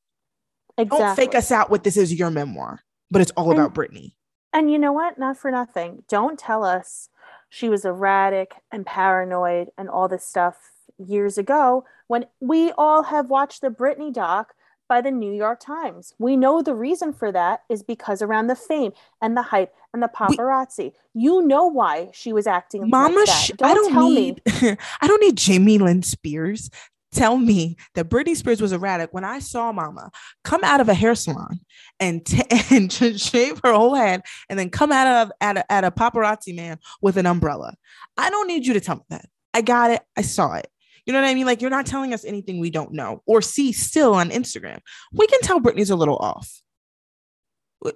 [0.79, 0.99] Exactly.
[0.99, 4.13] Don't fake us out with this is your memoir, but it's all and, about Britney.
[4.53, 5.19] And you know what?
[5.19, 6.05] Not for nothing.
[6.09, 7.09] Don't tell us
[7.51, 10.57] she was erratic and paranoid and all this stuff
[10.99, 14.55] years ago when we all have watched the Britney doc
[14.89, 16.15] by the New York Times.
[16.19, 20.03] We know the reason for that is because around the fame and the hype and
[20.03, 20.93] the paparazzi.
[21.15, 23.57] We, you know why she was acting Mama, like that.
[23.59, 24.43] Don't I don't need
[25.01, 26.71] I don't need Jamie Lynn Spears
[27.13, 30.11] tell me that Britney Spears was erratic when I saw Mama
[30.45, 31.61] come out of a hair salon
[32.01, 35.85] and t- and shave her whole head and then come out of at a, at
[35.85, 37.75] a paparazzi man with an umbrella.
[38.17, 39.27] I don't need you to tell me that.
[39.55, 40.03] I got it.
[40.17, 40.69] I saw it.
[41.07, 41.47] You know what I mean?
[41.47, 44.81] Like you're not telling us anything we don't know or see still on Instagram.
[45.13, 46.61] We can tell Britney's a little off.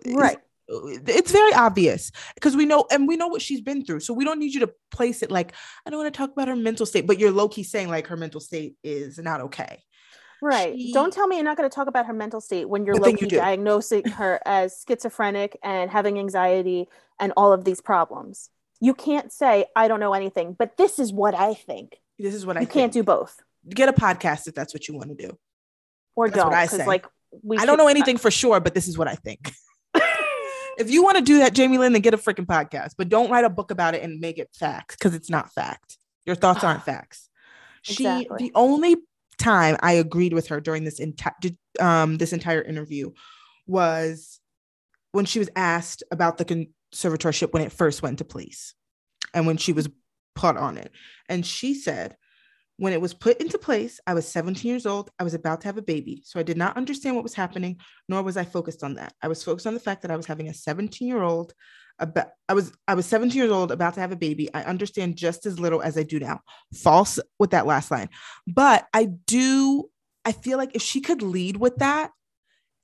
[0.06, 0.38] Right.
[1.06, 4.00] It's very obvious because we know and we know what she's been through.
[4.00, 5.52] So we don't need you to place it like
[5.86, 8.06] I don't want to talk about her mental state, but you're low key saying like
[8.06, 9.82] her mental state is not okay.
[10.40, 10.74] Right.
[10.76, 12.96] She, don't tell me you're not going to talk about her mental state when you're
[12.96, 16.88] low key you diagnosing her as schizophrenic and having anxiety
[17.20, 18.50] and all of these problems.
[18.80, 21.98] You can't say I don't know anything, but this is what I think.
[22.18, 23.40] This is what I you can't do both.
[23.68, 25.38] Get a podcast if that's what you want to do.
[26.16, 26.50] Or that's don't.
[26.50, 27.06] Because like
[27.42, 29.52] we I don't know anything for sure, but this is what I think.
[30.78, 33.30] if you want to do that, Jamie Lynn, then get a freaking podcast, but don't
[33.30, 35.98] write a book about it and make it facts because it's not fact.
[36.24, 37.28] Your thoughts aren't facts.
[37.82, 38.38] She exactly.
[38.38, 38.96] the only
[39.38, 41.32] time I agreed with her during this entire
[41.80, 43.10] um this entire interview
[43.66, 44.40] was
[45.12, 48.74] when she was asked about the conservatorship when it first went to place
[49.34, 49.88] and when she was
[50.34, 50.92] put on it.
[51.28, 52.16] And she said,
[52.82, 55.08] when it was put into place, I was 17 years old.
[55.16, 56.24] I was about to have a baby.
[56.26, 59.12] So I did not understand what was happening, nor was I focused on that.
[59.22, 61.54] I was focused on the fact that I was having a 17 year old.
[62.00, 64.52] I was I was 17 years old, about to have a baby.
[64.52, 66.40] I understand just as little as I do now.
[66.74, 68.08] False with that last line,
[68.48, 69.88] but I do.
[70.24, 72.10] I feel like if she could lead with that,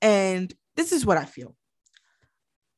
[0.01, 1.57] and this is what I feel.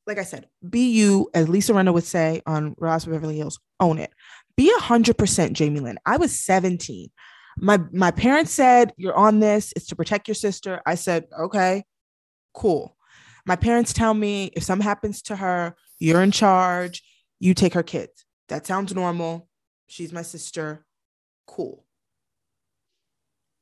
[0.08, 3.98] Like I said, be you, as Lisa Rinna would say on Ross Beverly Hills, own
[3.98, 4.12] it
[4.62, 5.98] be a hundred percent Jamie Lynn.
[6.06, 7.10] I was 17.
[7.58, 10.80] My my parents said, You're on this, it's to protect your sister.
[10.86, 11.84] I said, Okay,
[12.54, 12.96] cool.
[13.44, 17.02] My parents tell me if something happens to her, you're in charge,
[17.40, 18.24] you take her kids.
[18.48, 19.48] That sounds normal.
[19.88, 20.86] She's my sister.
[21.46, 21.84] Cool.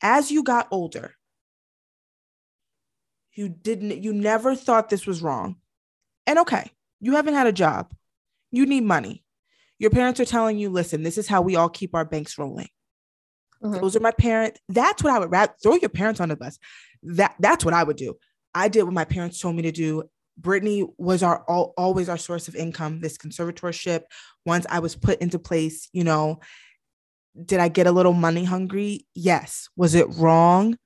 [0.03, 1.15] As you got older,
[3.33, 5.57] you didn't, you never thought this was wrong.
[6.27, 7.93] And okay, you haven't had a job.
[8.51, 9.25] You need money.
[9.81, 12.69] Your parents are telling you, listen, this is how we all keep our banks rolling.
[13.65, 13.81] Mm-hmm.
[13.81, 14.61] Those are my parents.
[14.69, 16.59] That's what I would rather throw your parents on the bus.
[17.03, 18.17] That that's what I would do.
[18.55, 20.05] I did what my parents told me to do.
[20.41, 23.01] Britney was our all, always our source of income.
[23.01, 24.03] This conservatorship,
[24.45, 26.41] once I was put into place, you know,
[27.43, 29.07] did I get a little money hungry?
[29.15, 29.71] Yes.
[29.77, 30.77] Was it wrong?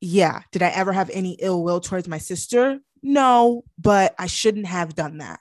[0.00, 0.42] Yeah.
[0.50, 2.80] Did I ever have any ill will towards my sister?
[3.00, 5.38] No, but I shouldn't have done that.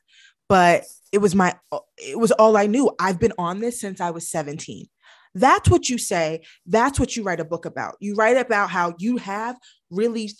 [0.47, 1.55] But it was my
[1.97, 2.91] it was all I knew.
[2.99, 4.87] I've been on this since I was 17.
[5.33, 6.41] That's what you say.
[6.65, 7.95] That's what you write a book about.
[7.99, 9.57] You write about how you have
[9.89, 10.31] really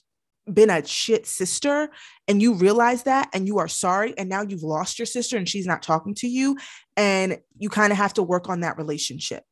[0.51, 1.89] been a shit sister
[2.27, 5.47] and you realize that and you are sorry and now you've lost your sister and
[5.47, 6.57] she's not talking to you
[6.97, 9.43] and you kind of have to work on that relationship.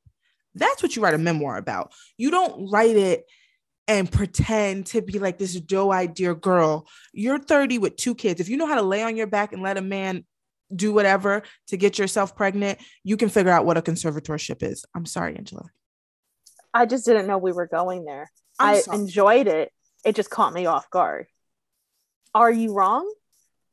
[0.56, 1.94] That's what you write a memoir about.
[2.18, 3.26] You don't write it
[3.88, 6.88] and pretend to be like this doe-eyed dear girl.
[7.14, 8.42] You're 30 with two kids.
[8.42, 10.26] If you know how to lay on your back and let a man
[10.74, 14.86] do whatever to get yourself pregnant, you can figure out what a conservatorship is.
[14.96, 15.70] I'm sorry, Angela.
[16.74, 18.32] I just didn't know we were going there.
[18.60, 18.98] I'm i sorry.
[19.00, 19.72] enjoyed it.
[20.06, 21.28] It just caught me off guard.
[22.34, 23.12] Are you wrong?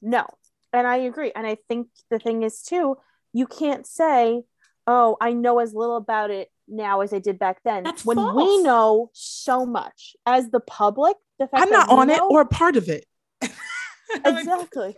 [0.01, 0.27] No.
[0.73, 1.33] And I agree.
[1.35, 2.97] And I think the thing is, too,
[3.33, 4.43] you can't say,
[4.87, 7.85] oh, I know as little about it now as I did back then.
[7.85, 8.35] That's when false.
[8.35, 11.17] we know so much as the public.
[11.39, 13.05] The fact that I'm not on know, it or part of it.
[14.25, 14.97] exactly.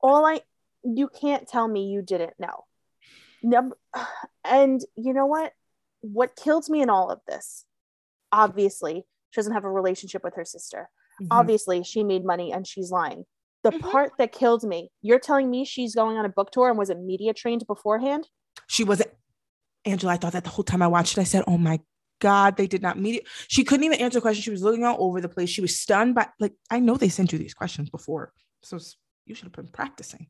[0.00, 0.40] All I
[0.84, 2.64] you can't tell me you didn't know.
[3.42, 3.76] Number,
[4.44, 5.52] and you know what?
[6.00, 7.64] What kills me in all of this,
[8.30, 10.90] obviously, she doesn't have a relationship with her sister.
[11.20, 11.28] Mm-hmm.
[11.30, 13.24] Obviously, she made money and she's lying.
[13.62, 13.90] The mm-hmm.
[13.90, 16.90] part that killed me, you're telling me she's going on a book tour and was
[16.90, 18.28] a media trained beforehand?
[18.66, 19.10] She wasn't.
[19.86, 21.20] Angela, I thought that the whole time I watched it.
[21.22, 21.80] I said, oh my
[22.20, 23.24] God, they did not meet it.
[23.48, 24.42] She couldn't even answer a question.
[24.42, 25.50] She was looking all over the place.
[25.50, 28.32] She was stunned by, like, I know they sent you these questions before.
[28.62, 28.78] So
[29.26, 30.26] you should have been practicing.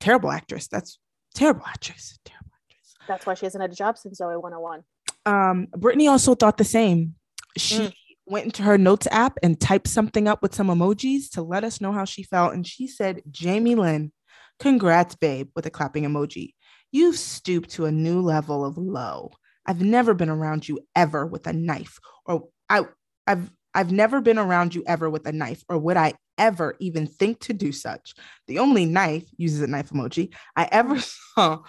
[0.00, 0.68] Terrible actress.
[0.68, 0.98] That's
[1.34, 2.18] terrible actress.
[2.24, 2.94] Terrible actress.
[3.06, 4.84] That's why she hasn't had a job since Zoey 101.
[5.26, 7.14] Um, Britney also thought the same.
[7.56, 7.92] She mm.
[8.26, 11.80] went into her notes app and typed something up with some emojis to let us
[11.80, 12.54] know how she felt.
[12.54, 14.12] And she said, Jamie Lynn,
[14.58, 16.54] congrats, babe, with a clapping emoji.
[16.90, 19.32] You've stooped to a new level of low.
[19.66, 22.86] I've never been around you ever with a knife, or I,
[23.26, 27.06] I've I've never been around you ever with a knife, or would I ever even
[27.06, 28.14] think to do such.
[28.46, 31.14] The only knife, uses a knife emoji, I ever mm.
[31.34, 31.62] saw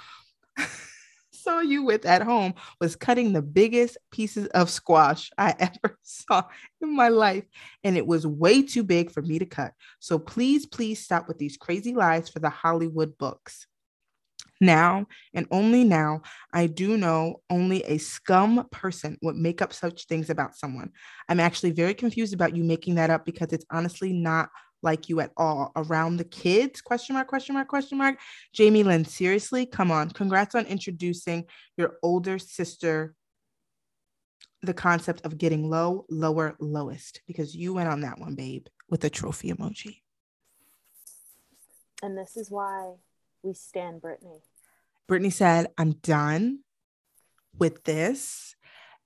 [1.32, 6.44] saw you with at home was cutting the biggest pieces of squash I ever saw
[6.82, 7.46] in my life.
[7.84, 9.74] And it was way too big for me to cut.
[10.00, 13.68] So please, please stop with these crazy lies for the Hollywood books.
[14.62, 20.06] Now, and only now, I do know only a scum person would make up such
[20.06, 20.92] things about someone.
[21.30, 24.50] I'm actually very confused about you making that up because it's honestly not
[24.82, 25.72] like you at all.
[25.76, 26.82] Around the kids?
[26.82, 28.18] Question mark question mark question mark.
[28.54, 29.66] Jamie lynn seriously?
[29.66, 30.10] Come on.
[30.10, 31.46] Congrats on introducing
[31.78, 33.16] your older sister.
[34.62, 39.04] The concept of getting low lower lowest because you went on that one babe with
[39.06, 40.02] a trophy emoji.
[42.02, 42.96] And this is why
[43.44, 44.42] we stand Britney.
[45.10, 46.60] Britney said, I'm done
[47.58, 48.56] with this.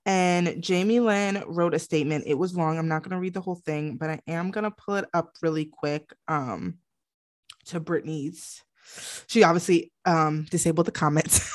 [0.06, 2.24] And Jamie Lynn wrote a statement.
[2.26, 2.78] It was long.
[2.78, 5.06] I'm not going to read the whole thing, but I am going to pull it
[5.14, 6.78] up really quick um,
[7.66, 8.62] to Britney's.
[9.26, 11.50] She obviously um, disabled the comments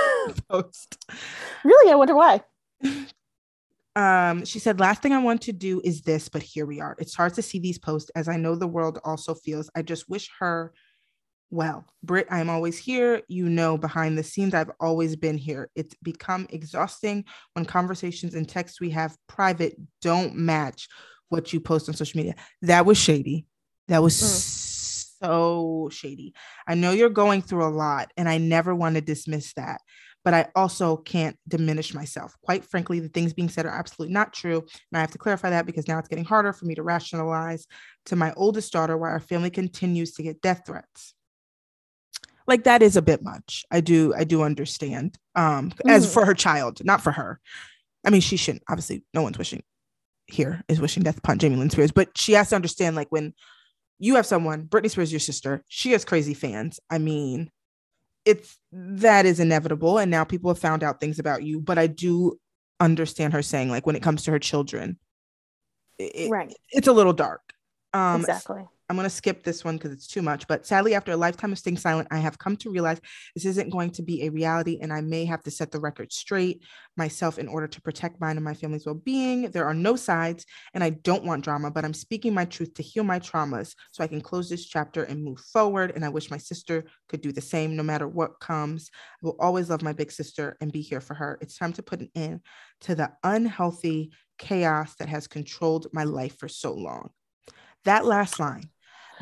[0.48, 0.98] post.
[1.62, 1.92] Really?
[1.92, 2.42] I wonder why.
[3.94, 6.96] Um, she said, Last thing I want to do is this, but here we are.
[6.98, 9.70] It's hard to see these posts as I know the world also feels.
[9.76, 10.72] I just wish her
[11.50, 11.84] well.
[12.02, 13.22] Brit, I'm always here.
[13.28, 15.70] You know, behind the scenes, I've always been here.
[15.74, 20.88] It's become exhausting when conversations and texts we have private don't match
[21.28, 22.34] what you post on social media.
[22.62, 23.46] That was shady.
[23.88, 25.18] That was mm.
[25.20, 26.34] so shady.
[26.66, 29.80] I know you're going through a lot, and I never want to dismiss that
[30.24, 32.34] but I also can't diminish myself.
[32.42, 34.58] Quite frankly, the things being said are absolutely not true.
[34.58, 37.66] And I have to clarify that because now it's getting harder for me to rationalize
[38.06, 41.14] to my oldest daughter why our family continues to get death threats.
[42.46, 43.64] Like that is a bit much.
[43.70, 45.18] I do, I do understand.
[45.34, 45.90] Um, mm.
[45.90, 47.40] as for her child, not for her.
[48.04, 49.62] I mean, she shouldn't, obviously, no one's wishing
[50.26, 53.34] here is wishing death upon Jamie Lynn Spears, but she has to understand like when
[53.98, 56.80] you have someone, Britney Spears, your sister, she has crazy fans.
[56.90, 57.50] I mean,
[58.24, 61.86] it's that is inevitable and now people have found out things about you but i
[61.86, 62.38] do
[62.80, 64.98] understand her saying like when it comes to her children
[65.98, 67.42] it, right it's a little dark
[67.92, 70.46] um exactly I'm going to skip this one because it's too much.
[70.46, 73.00] But sadly, after a lifetime of staying silent, I have come to realize
[73.34, 76.12] this isn't going to be a reality, and I may have to set the record
[76.12, 76.62] straight
[76.96, 79.50] myself in order to protect mine and my family's well being.
[79.50, 80.44] There are no sides,
[80.74, 84.04] and I don't want drama, but I'm speaking my truth to heal my traumas so
[84.04, 85.92] I can close this chapter and move forward.
[85.94, 88.90] And I wish my sister could do the same no matter what comes.
[89.22, 91.38] I will always love my big sister and be here for her.
[91.40, 92.40] It's time to put an end
[92.82, 97.10] to the unhealthy chaos that has controlled my life for so long.
[97.84, 98.70] That last line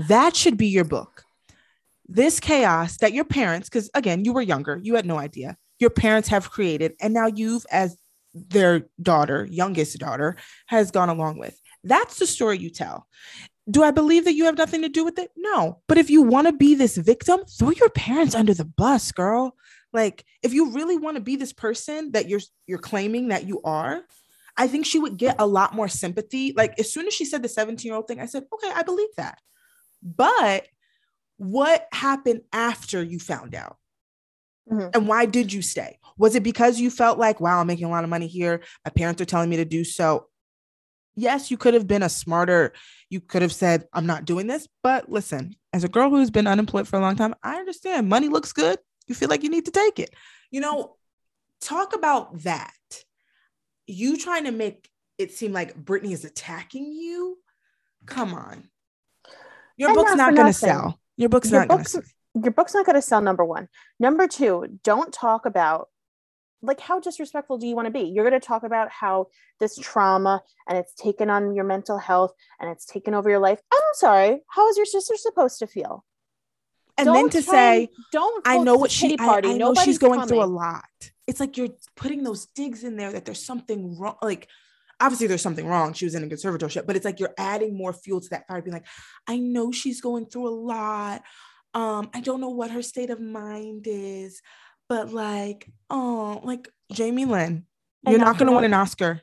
[0.08, 1.24] that should be your book.
[2.08, 5.90] This chaos that your parents, because again, you were younger, you had no idea, your
[5.90, 7.96] parents have created, and now you've, as
[8.34, 11.58] their daughter, youngest daughter, has gone along with.
[11.84, 13.06] That's the story you tell.
[13.70, 15.30] Do I believe that you have nothing to do with it?
[15.36, 15.80] No.
[15.86, 19.54] But if you want to be this victim, throw your parents under the bus, girl.
[19.92, 23.60] Like if you really want to be this person that you're you're claiming that you
[23.62, 24.02] are,
[24.56, 26.52] I think she would get a lot more sympathy.
[26.56, 29.38] Like as soon as she said the 17-year-old thing, I said, "Okay, I believe that."
[30.02, 30.66] But
[31.36, 33.76] what happened after you found out?
[34.70, 34.88] Mm-hmm.
[34.94, 35.98] And why did you stay?
[36.16, 38.62] Was it because you felt like, wow, I'm making a lot of money here.
[38.84, 40.28] My parents are telling me to do so.
[41.14, 42.72] Yes, you could have been a smarter,
[43.10, 44.66] you could have said, I'm not doing this.
[44.82, 48.28] But listen, as a girl who's been unemployed for a long time, I understand money
[48.28, 48.78] looks good.
[49.08, 50.14] You feel like you need to take it.
[50.50, 50.96] You know,
[51.60, 52.72] talk about that.
[53.86, 54.88] You trying to make
[55.18, 57.38] it seem like Britney is attacking you.
[58.06, 58.70] Come on.
[59.76, 61.00] Your and book's not, not going to sell.
[61.16, 62.02] Your book's your not going to
[62.34, 65.88] your book's not going to sell number one number two don't talk about
[66.62, 69.26] like how disrespectful do you want to be you're going to talk about how
[69.60, 73.60] this trauma and it's taken on your mental health and it's taken over your life
[73.72, 76.04] i'm sorry how is your sister supposed to feel
[76.96, 79.48] and don't then to say don't i know what she party.
[79.48, 80.28] I, I know she's going coming.
[80.28, 80.84] through a lot
[81.26, 84.48] it's like you're putting those digs in there that there's something wrong like
[85.02, 85.92] obviously there's something wrong.
[85.92, 88.62] She was in a conservatorship, but it's like you're adding more fuel to that fire,
[88.62, 88.86] being like,
[89.26, 91.22] I know she's going through a lot.
[91.74, 94.40] Um, I don't know what her state of mind is,
[94.88, 97.66] but like, oh, like Jamie Lynn,
[98.06, 99.22] you're not gonna win an Oscar.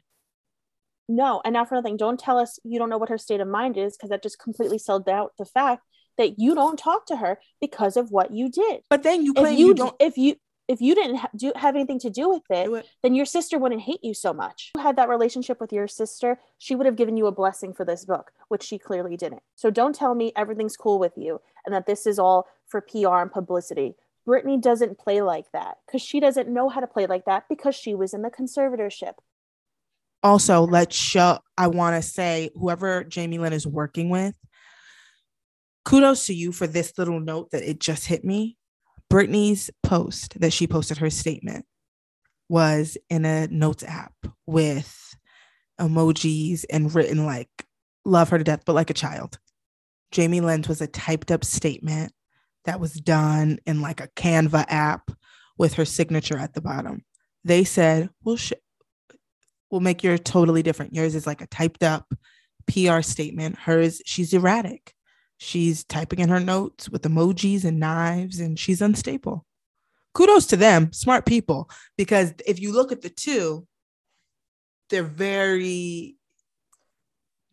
[1.07, 3.47] No, and now for nothing, don't tell us you don't know what her state of
[3.47, 5.83] mind is, because that just completely sold out the fact
[6.17, 8.81] that you don't talk to her because of what you did.
[8.89, 10.35] But then you claim if you, you don't if you
[10.69, 13.57] if you didn't ha- do have anything to do with it, it, then your sister
[13.57, 14.71] wouldn't hate you so much.
[14.75, 17.73] If you had that relationship with your sister, she would have given you a blessing
[17.73, 19.41] for this book, which she clearly didn't.
[19.55, 23.15] So don't tell me everything's cool with you and that this is all for PR
[23.15, 23.95] and publicity.
[24.27, 27.73] Britney doesn't play like that because she doesn't know how to play like that because
[27.73, 29.13] she was in the conservatorship.
[30.21, 34.35] Also, let's show, I want to say, whoever Jamie Lynn is working with,
[35.83, 38.58] kudos to you for this little note that it just hit me
[39.11, 41.65] Britney's post that she posted her statement
[42.47, 44.13] was in a notes app
[44.45, 45.15] with
[45.79, 47.49] emojis and written like
[48.05, 49.39] love her to death, but like a child.
[50.11, 52.11] Jamie Lynn's was a typed up statement
[52.65, 55.11] that was done in like a Canva app
[55.57, 57.03] with her signature at the bottom.
[57.43, 58.53] They said, we'll, sh-
[59.69, 60.93] we'll make yours totally different.
[60.93, 62.11] Yours is like a typed up
[62.67, 63.57] PR statement.
[63.57, 64.93] Hers, she's erratic.
[65.41, 69.45] She's typing in her notes with emojis and knives, and she's unstable.
[70.13, 73.65] Kudos to them, smart people, because if you look at the two,
[74.89, 76.17] they're very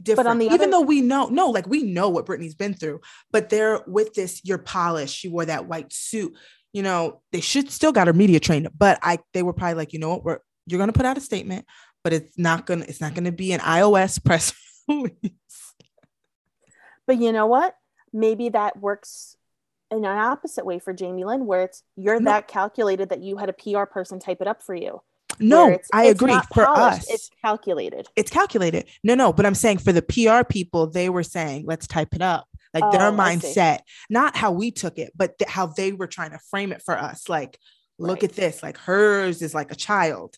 [0.02, 0.26] different.
[0.26, 2.74] But on the Even other- though we know, no, like we know what Britney's been
[2.74, 5.14] through, but they're with this, you're polished.
[5.16, 6.34] She wore that white suit.
[6.72, 9.92] You know, they should still got her media trained, but I they were probably like,
[9.92, 11.64] you know what, we're you're gonna put out a statement,
[12.02, 14.52] but it's not gonna, it's not gonna be an iOS press
[14.88, 15.30] release.
[17.06, 17.76] But you know what?
[18.12, 19.36] Maybe that works
[19.90, 22.30] in an opposite way for Jamie Lynn, where it's you're No.
[22.32, 25.02] that calculated that you had a PR person type it up for you.
[25.38, 26.34] No, it's- I it's agree.
[26.54, 28.08] For polished, us, it's calculated.
[28.16, 28.86] it's calculated.
[29.04, 32.22] No, no, but I'm saying for the PR people, they were saying, let's type it
[32.22, 32.48] up.
[32.74, 33.16] Like their Oh, see.
[33.16, 33.80] mindset,
[34.10, 36.98] not how we took it, but th- how they were trying to frame it for
[36.98, 37.28] us.
[37.28, 37.58] Like,
[37.98, 38.30] look Right.
[38.30, 38.62] at this.
[38.62, 40.36] Like hers is like a child.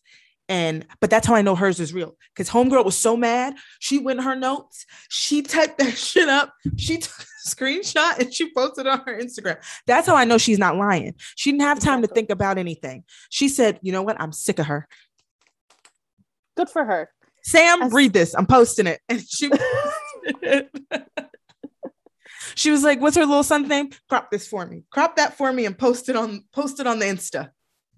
[0.49, 2.17] And but that's how I know hers is real.
[2.35, 3.55] Because homegirl was so mad.
[3.81, 8.33] She went in her notes, she typed that shit up, she took a screenshot and
[8.33, 9.59] she posted it on her Instagram.
[9.87, 11.15] That's how I know she's not lying.
[11.37, 13.05] She didn't have time to think about anything.
[13.29, 14.21] She said, you know what?
[14.21, 14.89] I'm sick of her.
[16.57, 17.11] Good for her.
[17.43, 18.35] Sam, As- read this.
[18.35, 19.01] I'm posting it.
[19.09, 19.51] And she
[22.55, 23.91] she was like, what's her little son's name?
[24.09, 24.83] Crop this for me.
[24.91, 27.51] Crop that for me and post it on post it on the Insta.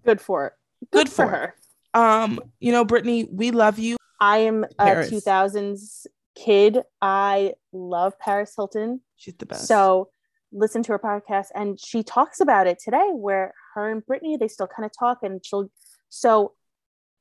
[0.05, 0.53] Good for it.
[0.93, 1.55] Good for for her.
[1.95, 3.97] Um, you know, Britney, we love you.
[4.21, 5.11] I am a Paris.
[5.11, 6.83] 2000s kid.
[7.01, 9.01] I love Paris Hilton.
[9.17, 9.67] She's the best.
[9.67, 10.11] So
[10.53, 14.49] listen to her podcast and she talks about it today where her and Britney, they
[14.49, 15.71] still kind of talk and she'll
[16.09, 16.55] so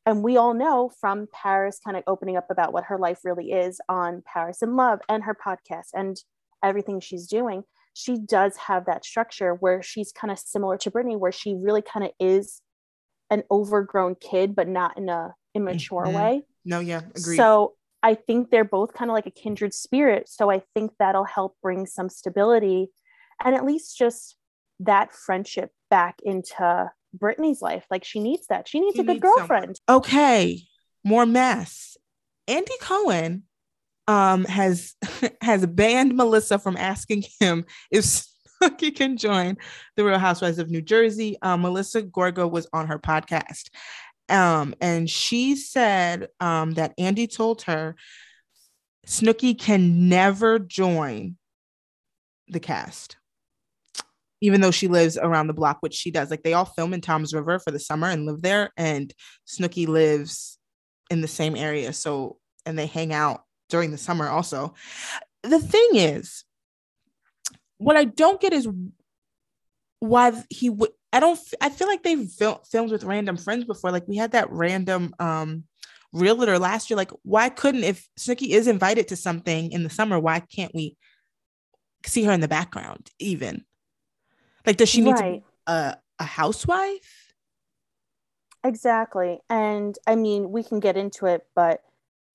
[0.06, 3.52] and we all know from Paris kind of opening up about what her life really
[3.52, 6.18] is on Paris in Love and her podcast and
[6.64, 7.64] everything she's doing.
[7.94, 11.82] She does have that structure where she's kind of similar to Britney, where she really
[11.82, 12.62] kind of is
[13.30, 16.14] an overgrown kid, but not in a immature Mhm.
[16.14, 16.44] way.
[16.66, 17.36] no, yeah, agree.
[17.38, 20.30] So I think they're both kind of like a kindred spirit.
[20.30, 22.92] So I think that'll help bring some stability
[23.44, 24.38] and at least just
[24.80, 27.86] that friendship back into Britney's life.
[27.90, 28.68] Like she needs that.
[28.68, 29.48] She needs She a good needs someone.
[29.50, 29.80] girlfriend.
[29.90, 30.62] okay,
[31.04, 31.98] more mess.
[32.48, 33.44] Andy Cohen
[34.08, 34.96] um has
[35.42, 38.06] has banned Melissa from asking him if
[38.64, 39.58] Snooki can join
[39.96, 41.38] the Real Housewives of New Jersey.
[41.42, 43.70] Um, Melissa Gorga was on her podcast.
[44.28, 47.96] Um, and she said um that Andy told her
[49.08, 51.38] Snooki can never join
[52.48, 53.18] the cast.
[54.42, 57.02] Even though she lives around the block, which she does, like they all film in
[57.02, 59.14] Toms River for the summer and live there, and
[59.48, 60.58] Snooki lives
[61.10, 61.92] in the same area.
[61.92, 64.76] So, and they hang out during the summer also.
[65.44, 66.46] The thing is,
[67.80, 68.68] what I don't get is
[70.00, 70.92] why he would.
[71.12, 71.40] I don't.
[71.60, 73.92] I feel like they've fil- filmed with random friends before.
[73.92, 75.64] Like we had that random um
[76.14, 76.98] realtor last year.
[76.98, 80.98] Like, why couldn't if Snooki is invited to something in the summer, why can't we
[82.06, 83.66] see her in the background even?
[84.66, 85.42] Like, does she need to Right.
[85.42, 87.34] be a, a housewife?
[88.64, 89.40] Exactly.
[89.50, 91.82] And I mean, we can get into it, but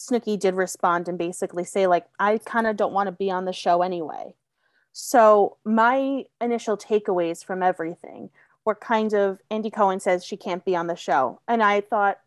[0.00, 3.44] Snooki did respond and basically say, like, I kind of don't want to be on
[3.44, 4.34] the show anyway.
[4.96, 8.30] So my initial takeaways from everything
[8.64, 11.40] were kind of Andy Cohen says she can't be on the show.
[11.48, 12.20] And I thought,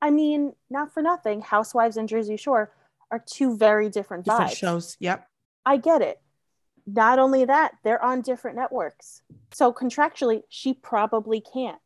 [0.00, 2.70] I mean, not for nothing, Housewives and Jersey Shore
[3.10, 4.56] are two very different Different vibes.
[4.56, 4.96] shows.
[5.00, 5.28] Yep.
[5.66, 6.20] I get it.
[6.86, 9.22] Not only that, they're on different networks.
[9.52, 11.78] So contractually, she probably can't.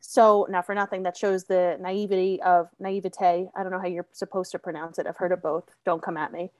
[0.00, 3.50] So, not for nothing, that shows the naivety of naivete.
[3.54, 5.06] I don't know how you're supposed to pronounce it.
[5.06, 5.64] I've heard of both.
[5.84, 6.50] Don't come at me.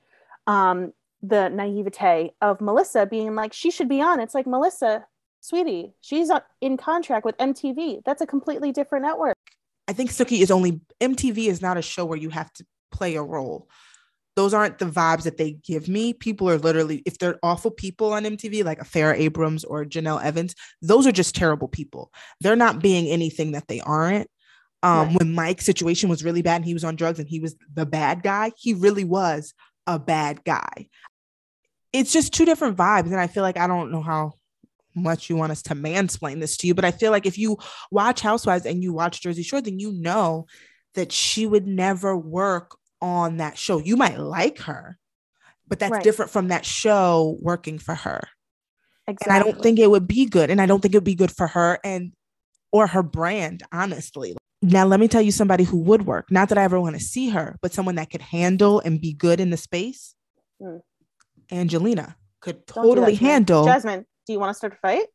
[0.47, 4.19] Um, the naivete of Melissa being like, she should be on.
[4.19, 5.05] It's like, Melissa,
[5.39, 6.29] sweetie, she's
[6.61, 8.01] in contract with MTV.
[8.05, 9.37] That's a completely different network.
[9.87, 13.15] I think Suki is only MTV is not a show where you have to play
[13.15, 13.69] a role.
[14.35, 16.11] Those aren't the vibes that they give me.
[16.13, 20.23] People are literally, if they're awful people on MTV, like a Farrah Abraham or Jenelle
[20.23, 22.11] Evans, those are just terrible people.
[22.41, 24.27] They're not being anything that they aren't.
[24.81, 25.19] Um, Right.
[25.19, 27.85] When Mike's situation was really bad and he was on drugs and he was the
[27.85, 29.53] bad guy, he really was
[29.87, 30.87] a bad guy.
[31.93, 33.05] It's just two different vibes.
[33.05, 34.33] And I feel like I don't know how
[34.95, 37.57] much you want us to mansplain this to you, but I feel like if you
[37.91, 40.45] watch Housewives and you watch Jersey Shore, then you know
[40.95, 43.79] that she would never work on that show.
[43.79, 44.97] You might like her,
[45.67, 46.03] but that's Right.
[46.03, 48.21] different from that show working for her.
[49.07, 49.33] Exactly.
[49.35, 50.49] And I don't think it would be good.
[50.49, 52.13] And I don't think it would be good for her and
[52.71, 54.35] or her brand, honestly.
[54.61, 56.31] Now, let me tell you somebody who would work.
[56.31, 59.13] Not that I ever want to see her, but someone that could handle and be
[59.13, 60.15] good in the space.
[60.61, 60.77] Hmm.
[61.53, 63.29] Angelina could do that, totally Jasmine.
[63.29, 63.65] handle.
[63.65, 65.05] Jasmine, do you want to start a fight?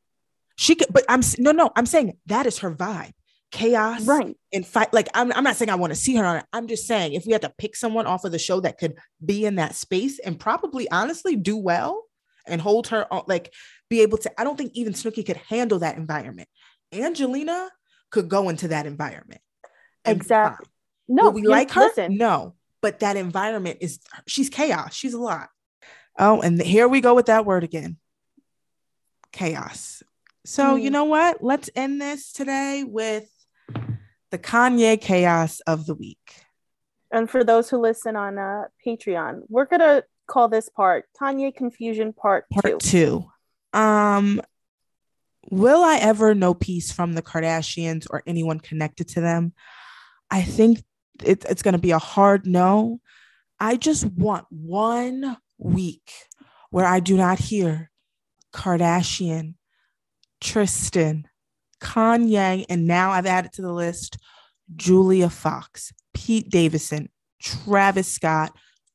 [0.57, 3.13] She could, but I'm no, no, I'm saying that is her vibe.
[3.51, 4.37] Chaos Right.
[4.53, 4.93] and fight.
[4.93, 6.45] Like I'm, I'm not saying I want to see her on it.
[6.53, 8.97] I'm just saying if we had to pick someone off of the show that could
[9.25, 12.05] be in that space and probably honestly do well
[12.47, 13.53] and hold her on, like
[13.89, 14.41] be able to.
[14.41, 16.49] I don't think even Snooki could handle that environment.
[16.93, 17.71] Angelina
[18.11, 19.41] could go into that environment.
[20.05, 20.67] Exactly.
[21.09, 21.83] No, Will we like her?
[21.83, 24.95] Listen, No, but that environment is she's chaos.
[24.95, 25.49] She's a lot.
[26.19, 27.97] Oh, and here we go with that word again.
[29.33, 30.03] Chaos.
[30.45, 30.83] So, mm.
[30.83, 31.43] you know what?
[31.43, 33.31] Let's end this today with
[34.31, 36.43] the Kanye chaos of the week.
[37.11, 41.55] And for those who listen on uh, Patreon, we're going to call this part Kanye
[41.55, 43.25] confusion part, part two.
[43.73, 43.79] two.
[43.79, 44.41] Um
[45.51, 49.53] will I ever know peace from the Kardashians or anyone connected to them?
[50.31, 50.83] I think
[51.25, 53.01] it, it's going to be a hard no.
[53.59, 56.11] I just want one week
[56.71, 57.91] where I do not hear
[58.53, 59.55] Kardashian,
[60.41, 61.27] Tristan,
[61.81, 64.19] Kanye, and now I've added to the list
[64.77, 67.09] Julia Fox, Pete Davidson,
[67.41, 68.53] Travis Scott,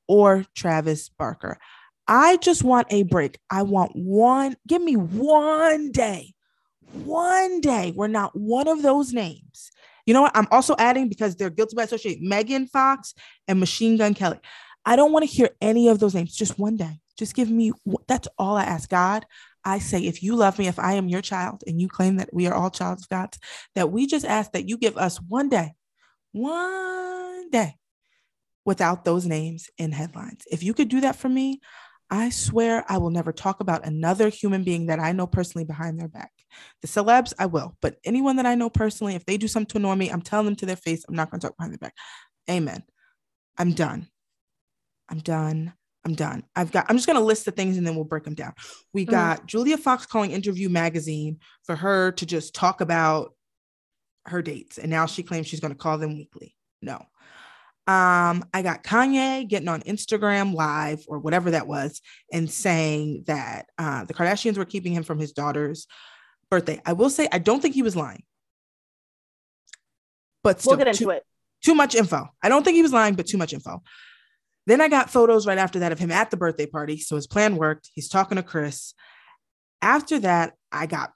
[0.07, 1.57] or Travis Barker.
[2.07, 3.39] I just want a break.
[3.49, 6.33] I want one, give me one day,
[7.05, 9.71] one day where not one of those names
[10.05, 10.35] you know what?
[10.35, 13.13] I'm also adding because they're guilty by association Megan Fox
[13.47, 14.39] and Machine Gun Kelly.
[14.85, 16.99] I don't want to hear any of those names just one day.
[17.17, 17.71] Just give me
[18.07, 19.25] that's all I ask God.
[19.65, 22.33] I say, if you love me, if I am your child and you claim that
[22.33, 23.35] we are all child of God,
[23.75, 25.73] that we just ask that you give us one day,
[26.33, 27.75] one day
[28.65, 30.43] without those names in headlines.
[30.51, 31.61] If you could do that for me,
[32.09, 35.99] I swear I will never talk about another human being that I know personally behind
[35.99, 36.31] their back.
[36.81, 39.77] The celebs, I will, but anyone that I know personally, if they do something to
[39.77, 41.79] annoy me, I'm telling them to their face, I'm not going to talk behind their
[41.79, 41.95] back.
[42.49, 42.83] Amen.
[43.57, 44.09] I'm done.
[45.13, 45.73] I'm done.
[46.03, 46.43] I'm done.
[46.55, 48.53] I've got, I'm just going to list the things and then we'll break them down.
[48.93, 49.11] We mm.
[49.11, 49.45] got mm.
[49.45, 53.35] Julia Fox calling Interview Magazine for her to just talk about
[54.25, 54.79] her dates.
[54.79, 56.55] And now she claims she's going to call them weekly.
[56.81, 56.95] No.
[57.85, 62.01] Um, I got Kanye getting on Instagram live or whatever that was
[62.31, 65.85] and saying that uh, the Kardashians were keeping him from his daughter's
[66.49, 66.81] birthday.
[66.87, 68.23] I will say I don't think he was lying.
[70.43, 71.23] But still, we'll get into too, it.
[71.63, 72.29] Too much info.
[72.41, 73.83] I don't think he was lying, but too much info.
[74.65, 76.97] Then I got photos right after that of him at the birthday party.
[76.97, 77.89] So his plan worked.
[77.93, 78.93] He's talking to Chris.
[79.81, 81.11] After that, I got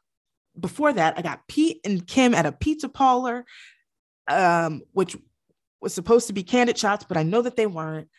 [0.60, 3.46] before that, I got Pete and Kim at a pizza parlor,
[4.28, 5.16] um, which
[5.82, 8.10] was supposed to be candid shots, but I know that they weren't.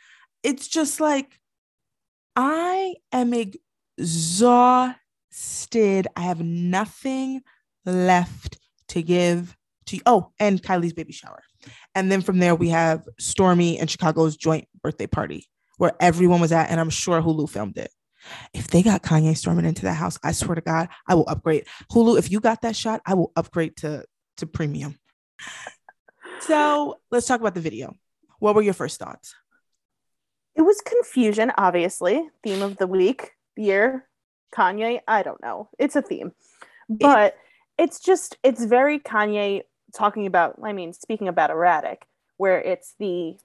[0.42, 1.38] It's just like
[2.36, 4.96] I am exhausted.
[6.16, 7.42] I have nothing
[7.84, 8.58] left
[8.88, 9.56] to give
[9.86, 11.42] to oh, and Kylie's baby shower.
[11.94, 15.46] And then from there we have Stormi and Chicago's joint birthday party
[15.78, 17.90] where everyone was at, and I'm sure Hulu filmed it.
[18.52, 21.66] If they got Kanye storming into that house, I swear to God, I will upgrade.
[21.92, 24.04] Hulu, if you got that shot, I will upgrade to
[24.38, 24.98] to premium.
[26.40, 27.94] So let's talk about the video.
[28.38, 29.34] What were your first thoughts?
[30.54, 34.08] It was confusion, obviously, theme of the week, year,
[34.54, 35.00] Kanye.
[35.06, 35.68] I don't know.
[35.78, 36.32] It's a theme.
[36.88, 37.34] But
[37.78, 39.62] it, it's just, it's very Kanye
[39.94, 43.36] talking about, I mean, speaking about erratic, where it's the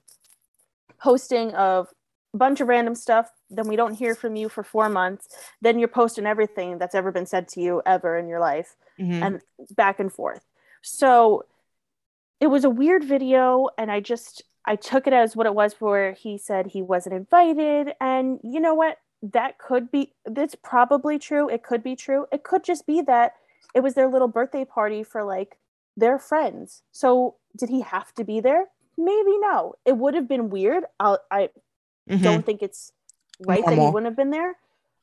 [1.00, 1.90] posting of
[2.34, 5.28] a bunch of random stuff, then we don't hear from you for four months,
[5.62, 9.24] then you're posting everything that's ever been said to you ever in your life, mm-hmm.
[9.24, 9.42] and
[9.76, 10.44] back and forth.
[10.82, 11.46] So
[12.40, 15.74] it was a weird video, and I just, I took it as what it was
[15.80, 17.94] where he said he wasn't invited.
[18.00, 18.98] And you know what?
[19.32, 23.34] that could be that's probably true it could be true it could just be that
[23.74, 25.58] it was their little birthday party for like
[25.96, 26.82] their friends.
[26.92, 28.66] So did he have to be there?
[28.98, 29.74] Maybe no.
[29.86, 30.84] It would have been weird.
[31.00, 31.50] I'll, i
[32.10, 32.24] mm-hmm.
[32.24, 32.92] don't think it's
[33.40, 33.76] right Normal.
[33.76, 34.56] that he wouldn't have been there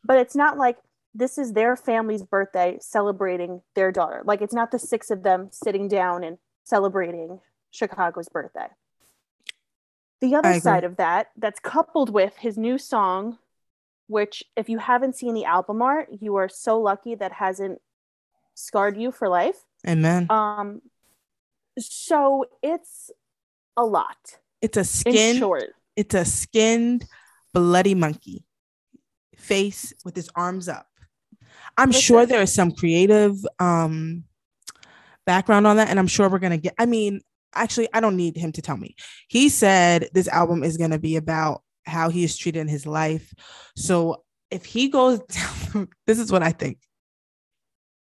[0.04, 0.78] but it's not like
[1.14, 4.22] this is their family's birthday celebrating their daughter.
[4.24, 8.68] Like it's not the six of them sitting down and celebrating chicago's birthday.
[10.20, 13.38] The other side of that that's coupled with his new song
[14.06, 17.80] which if you haven't seen the album art, you are so lucky that hasn't
[18.56, 19.62] scarred you for life.
[19.86, 20.26] Amen.
[20.30, 20.82] Um
[21.78, 23.10] so it's
[23.76, 24.38] a lot.
[24.60, 25.70] It's a skin short.
[25.96, 27.06] It's a skinned
[27.52, 28.44] bloody monkey
[29.36, 30.86] face with his arms up.
[31.76, 32.02] I'm Listen.
[32.02, 34.24] sure there is some creative um
[35.26, 37.20] background on that and I'm sure we're going to get I mean
[37.54, 38.96] actually I don't need him to tell me.
[39.28, 42.86] He said this album is going to be about how he is treated in his
[42.86, 43.32] life.
[43.76, 45.20] So if he goes
[45.74, 46.78] down, this is what I think.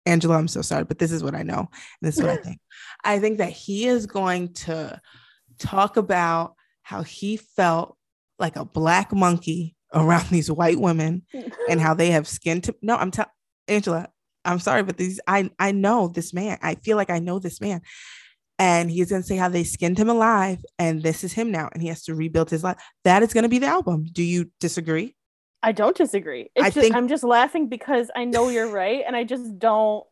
[0.06, 1.70] Angela, I'm so sorry, but this is what I know.
[2.02, 2.60] this is what I think.
[3.04, 5.00] I think that he is going to
[5.60, 7.98] talk about how he felt
[8.40, 11.24] like a black monkey around these white women
[11.70, 13.30] and how they have skin to no, I'm telling
[13.68, 14.10] Angela,
[14.44, 16.58] I'm sorry, but these I I know this man.
[16.62, 17.82] I feel like I know this man
[18.60, 21.70] and he's going to say how they skinned him alive and this is him now
[21.74, 24.24] and he has to rebuild his life that is going to be the album do
[24.24, 25.16] you disagree
[25.64, 26.96] i don't disagree it's I just, think...
[26.96, 30.06] i'm just laughing because i know you're right and i just don't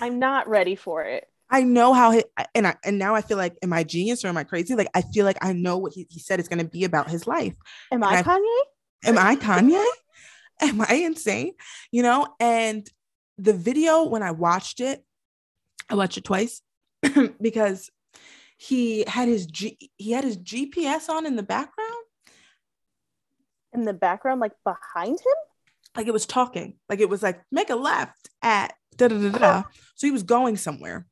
[0.00, 2.24] i'm not ready for it I know how he
[2.54, 4.74] and I and now I feel like am I genius or am I crazy?
[4.74, 7.08] Like I feel like I know what he, he said is going to be about
[7.08, 7.54] his life.
[7.90, 8.60] Am I, I Kanye?
[9.06, 9.84] Am I Kanye?
[10.60, 11.52] am I insane?
[11.90, 12.86] You know, and
[13.38, 15.02] the video when I watched it,
[15.88, 16.60] I watched it twice
[17.40, 17.90] because
[18.58, 21.97] he had his G, he had his GPS on in the background.
[23.72, 25.34] In the background, like behind him?
[25.96, 26.78] Like it was talking.
[26.88, 29.62] Like it was like make a left at da da da da.
[29.94, 31.06] So he was going somewhere.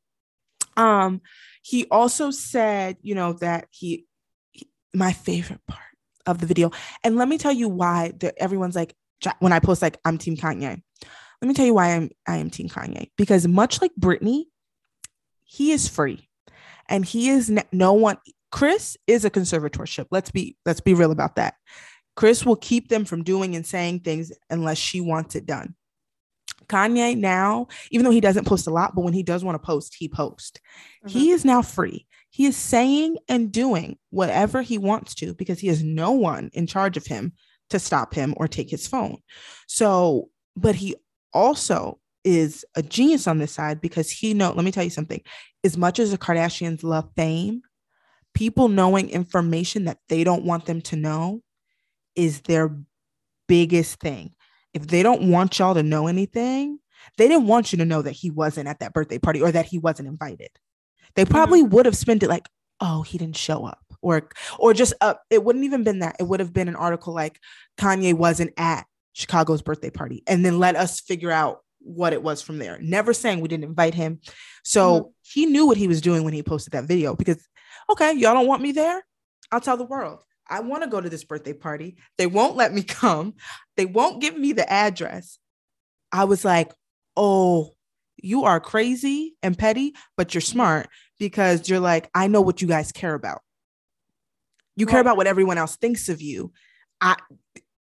[0.75, 1.21] Um,
[1.63, 4.05] he also said, you know, that he,
[4.51, 5.81] he my favorite part
[6.25, 6.71] of the video,
[7.03, 8.93] and let me tell you why everyone's like
[9.39, 10.81] when I post like I'm Team Kanye.
[11.41, 14.45] Let me tell you why I'm I am Team Kanye because much like Britney,
[15.43, 16.29] he is free,
[16.87, 18.17] and he is no one.
[18.51, 20.07] Kris is a conservatorship.
[20.11, 21.55] Let's be let's be real about that.
[22.17, 25.75] Kris will keep them from doing and saying things unless she wants it done.
[26.65, 29.65] Kanye now, even though he doesn't post a lot, but when he does want to
[29.65, 30.59] post, he posts.
[31.05, 31.09] Mm-hmm.
[31.09, 32.07] He is now free.
[32.31, 36.65] He is saying and doing whatever he wants to because he has no one in
[36.65, 37.33] charge of him
[37.69, 39.19] to stop him or take his phone.
[39.67, 40.95] So, but he
[41.33, 45.21] also is a genius on this side because he know, let me tell you something.
[45.63, 47.61] As much as the Kardashians love fame,
[48.33, 51.43] people knowing information that they don't want them to know
[52.17, 52.75] is their
[53.47, 54.33] biggest thing.
[54.73, 56.79] If they don't want y'all to know anything,
[57.17, 59.65] they didn't want you to know that he wasn't at that birthday party or that
[59.65, 60.49] he wasn't invited.
[61.15, 61.75] They probably mm-hmm.
[61.75, 62.47] would have spent it like,
[62.81, 66.17] oh, he didn't show up or or just uh, it wouldn't even been that.
[66.19, 67.39] It would have been an article like
[67.79, 72.41] Kanye wasn't at Chicago's birthday party and then let us figure out what it was
[72.41, 72.77] from there.
[72.81, 74.19] Never saying we didn't invite him.
[74.63, 75.09] So mm-hmm.
[75.23, 77.43] he knew what he was doing when he posted that video because
[77.89, 79.03] okay, y'all don't want me there?
[79.51, 80.23] I'll tell the world.
[80.49, 81.97] I want to go to this birthday party.
[82.17, 83.33] They won't let me come.
[83.75, 85.39] They won't give me the address.
[86.11, 86.71] I was like,
[87.15, 87.75] "Oh,
[88.17, 90.89] you are crazy and petty, but you're smart
[91.19, 93.41] because you're like, I know what you guys care about.
[94.75, 96.51] You care about what everyone else thinks of you.
[97.01, 97.15] I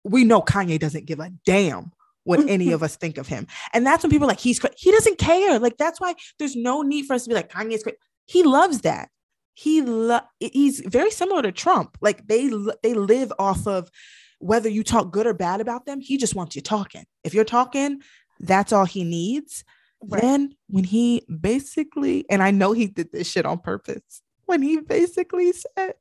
[0.04, 1.92] we know Kanye doesn't give a damn
[2.24, 3.46] what any of us think of him.
[3.72, 4.70] And that's when people are like, he's cra-.
[4.76, 5.58] he doesn't care.
[5.58, 7.98] Like that's why there's no need for us to be like Kanye's crazy.
[8.26, 9.10] He loves that.
[9.59, 11.96] He lo- he's very similar to Trump.
[12.02, 12.50] Like they
[12.82, 13.90] they live off of
[14.38, 15.98] whether you talk good or bad about them.
[15.98, 17.07] He just wants you talking.
[17.24, 18.02] If you're talking,
[18.38, 19.64] that's all he needs.
[20.02, 20.20] Right.
[20.20, 24.78] Then when he basically, and I know he did this shit on purpose, when he
[24.78, 25.94] basically said,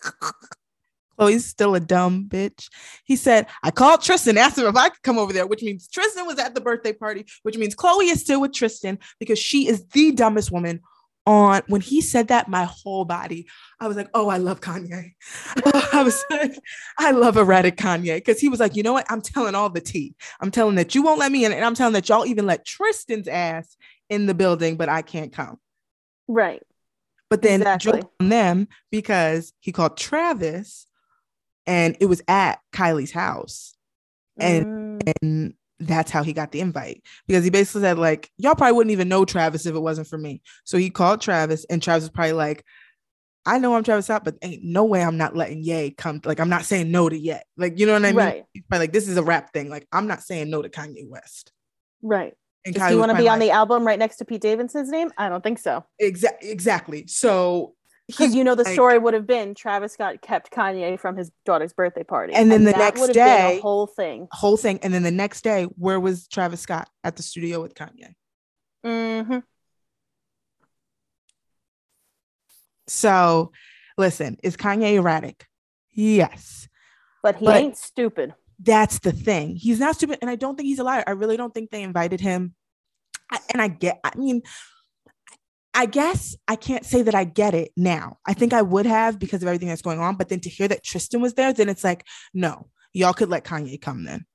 [1.18, 2.68] Khloe's still a dumb bitch.
[3.04, 5.88] He said, I called Tristan, asked him if I could come over there, which means
[5.88, 9.66] Tristan was at the birthday party, which means Khloe is still with Tristan because she
[9.66, 10.80] is the dumbest woman
[11.26, 11.62] on.
[11.66, 13.46] When he said that, my whole body,
[13.80, 15.12] I was like, oh, I love Kanye.
[15.92, 16.58] I was like,
[16.98, 19.06] I love erratic Kanye because he was like, you know what?
[19.10, 20.14] I'm telling all the tea.
[20.40, 22.64] I'm telling that you won't let me in, and I'm telling that y'all even let
[22.64, 23.76] Tristan's ass
[24.08, 25.58] in the building, but I can't come.
[26.28, 26.62] Right.
[27.30, 27.92] But then exactly.
[28.00, 30.86] joke on them because he called Travis
[31.66, 33.74] and it was at Kylie's house.
[34.38, 35.12] And, mm.
[35.22, 35.54] and
[35.86, 39.08] that's how he got the invite because he basically said, like, y'all probably wouldn't even
[39.08, 40.42] know Travis if it wasn't for me.
[40.64, 42.64] So he called Travis, and Travis was probably like,
[43.44, 46.20] I know I'm Travis Scott, but ain't no way I'm not letting Ye come.
[46.24, 47.46] Like, I'm not saying no to yet.
[47.56, 48.16] Like, you know what I mean?
[48.16, 48.44] Right.
[48.52, 49.68] He's probably like, this is a rap thing.
[49.68, 51.50] Like, I'm not saying no to Kanye West.
[52.02, 52.34] Right.
[52.64, 54.90] And Does he want to be on like, the album right next to Pete Davidson's
[54.90, 55.10] name?
[55.18, 55.84] I don't think so.
[55.98, 56.50] Exactly.
[56.50, 57.06] Exactly.
[57.08, 57.74] So
[58.06, 61.30] because you know the like, story would have been Travis Scott kept Kanye from his
[61.44, 65.02] daughter's birthday party, and then and the next day, whole thing, whole thing, and then
[65.02, 68.14] the next day, where was Travis Scott at the studio with Kanye?
[68.84, 69.38] Mm-hmm.
[72.88, 73.52] So,
[73.96, 75.46] listen, is Kanye erratic?
[75.92, 76.68] Yes,
[77.22, 79.56] but he but, ain't stupid that's the thing.
[79.56, 81.02] He's not stupid, and I don't think he's a liar.
[81.06, 82.54] I really don't think they invited him.
[83.30, 84.42] I, and I get, I mean,
[85.74, 88.18] I guess I can't say that I get it now.
[88.26, 90.16] I think I would have because of everything that's going on.
[90.16, 93.44] But then to hear that Tristan was there, then it's like, no, y'all could let
[93.44, 94.26] Kanye come then.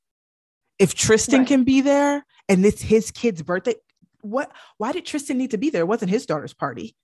[0.80, 1.48] If Tristan right.
[1.48, 3.76] can be there and it's his kid's birthday,
[4.22, 4.52] what?
[4.78, 5.82] Why did Tristan need to be there?
[5.82, 6.96] It wasn't his daughter's party.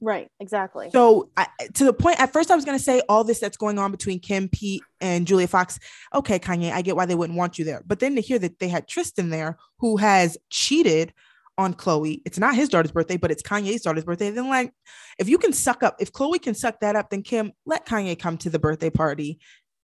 [0.00, 0.90] Right, exactly.
[0.90, 3.56] So I, to the point, at first I was going to say all this that's
[3.56, 5.78] going on between Kim, Pete, and Julia Fox.
[6.12, 7.84] Okay, Kanye, I get why they wouldn't want you there.
[7.86, 11.14] But then to hear that they had Tristan there, who has cheated
[11.62, 14.30] on Khloe, it's not his daughter's birthday, but it's Kanye's daughter's birthday.
[14.30, 14.72] Then, like,
[15.18, 18.18] if you can suck up, if Khloe can suck that up, then Kim, let Kanye
[18.18, 19.38] come to the birthday party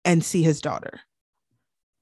[0.05, 1.01] and see his daughter.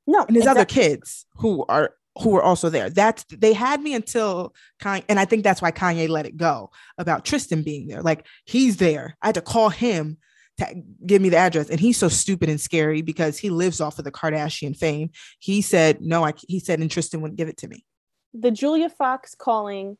[0.07, 0.61] No, and his exactly.
[0.61, 2.89] other kids who are who were also there.
[2.89, 6.71] That's they had me until Kanye, and I think that's why Kanye let it go
[6.97, 8.01] about Tristan being there.
[8.01, 9.17] Like he's there.
[9.21, 10.17] I had to call him
[10.57, 13.99] to give me the address, and he's so stupid and scary because he lives off
[13.99, 15.11] of the Kardashian fame.
[15.39, 16.25] He said no.
[16.25, 17.85] I he said, and Tristan wouldn't give it to me.
[18.33, 19.97] The Julia Fox calling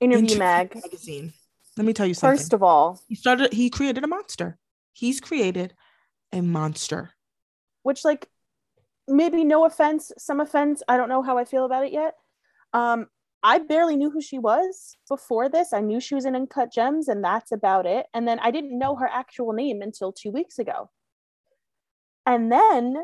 [0.00, 0.74] Interview Mag.
[0.74, 1.32] magazine.
[1.76, 2.38] Let me tell you something.
[2.38, 3.52] First of all, he started.
[3.52, 4.58] He created a monster.
[4.92, 5.74] He's created
[6.32, 7.12] a monster.
[7.82, 8.28] which like
[9.08, 10.82] maybe no offense, some offense.
[10.86, 12.14] I don't know how I feel about it yet.
[12.72, 13.06] Um,
[13.42, 15.72] I barely knew who she was before this.
[15.72, 18.06] I knew she was in Uncut Gems, and that's about it.
[18.14, 20.90] And then I didn't know her actual name until two weeks ago.
[22.24, 22.96] And then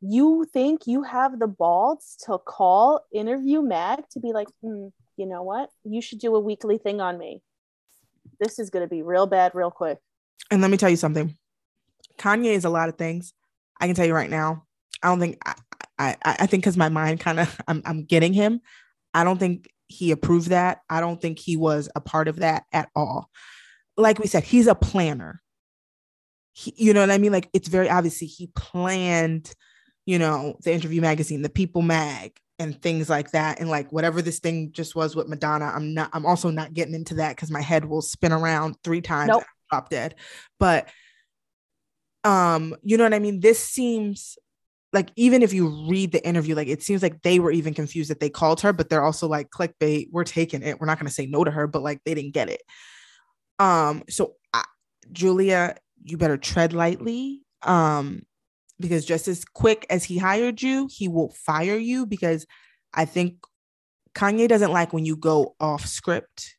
[0.00, 5.26] you think you have the balls to call Interview Mag to be like, hmm, you
[5.26, 5.70] know what?
[5.84, 7.42] You should do a weekly thing on me.
[8.38, 9.98] This is going to be real bad, real quick.
[10.50, 11.36] And let me tell you something.
[12.18, 13.34] Kanye is a lot of things.
[13.80, 14.64] I can tell you right now.
[15.02, 15.54] I don't think I
[15.98, 18.60] I, I think because my mind kind of I'm I'm getting him.
[19.12, 20.80] I don't think he approved that.
[20.88, 23.28] I don't think he was a part of that at all.
[23.96, 25.42] Like we said, he's a planner.
[26.52, 27.32] He, you know what I mean?
[27.32, 29.52] Like it's very obviously he planned,
[30.10, 33.60] you know, the interview magazine, the People Mag, and things like that.
[33.60, 36.10] And like whatever this thing just was with Madonna, I'm not.
[36.12, 39.28] I'm also not getting into that because my head will spin around three times.
[39.28, 39.44] Nope.
[39.70, 40.16] drop dead.
[40.58, 40.88] But
[42.24, 43.38] um, you know what I mean?
[43.38, 44.36] This seems
[44.92, 48.10] like even if you read the interview, like it seems like they were even confused
[48.10, 50.08] that they called her, but they're also like clickbait.
[50.10, 50.80] We're taking it.
[50.80, 52.62] We're not going to say no to her, but like they didn't get it.
[53.60, 54.64] Um, so I,
[55.12, 57.42] Julia, you better tread lightly.
[57.62, 58.22] Um,
[58.80, 62.46] because just as quick as he hired you, he will fire you because
[62.94, 63.36] I think
[64.14, 66.56] Kanye doesn't like when you go off script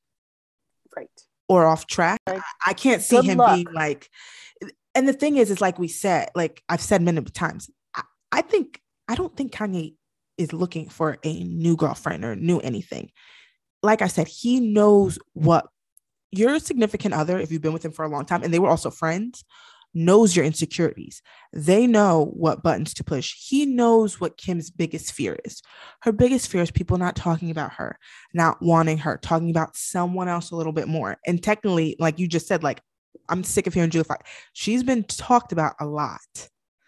[0.95, 1.09] Right.
[1.49, 2.19] or off track.
[2.27, 2.41] Right.
[2.65, 3.55] I, can't see Good him luck.
[3.55, 4.09] being like,
[4.93, 8.41] and the thing is, is like we said, like I've said many times, I, I
[8.41, 9.95] think, I don't think Kanye
[10.37, 13.11] is looking for a new girlfriend or new anything.
[13.83, 15.67] Like I said, he knows what
[16.31, 18.69] your significant other, if you've been with him for a long time and they were
[18.69, 19.43] also friends,
[19.93, 21.21] knows your insecurities.
[21.53, 23.35] They know what buttons to push.
[23.37, 25.61] He knows what Kim's biggest fear is.
[26.01, 27.97] Her biggest fear is people not talking about her,
[28.33, 31.17] not wanting her, talking about someone else a little bit more.
[31.27, 32.81] And technically, like you just said, like
[33.29, 34.29] I'm sick of hearing Julia Fox.
[34.53, 36.19] She's been talked about a lot,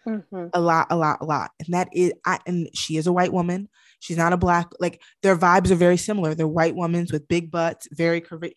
[0.06, 0.50] Mhm.
[0.52, 1.50] a lot, a lot, a lot.
[1.60, 3.68] And that is, I, and she is a white woman.
[4.00, 4.68] She's not a black.
[4.80, 6.34] Like their vibes are very similar.
[6.34, 8.52] They're white women with big butts, very curvy.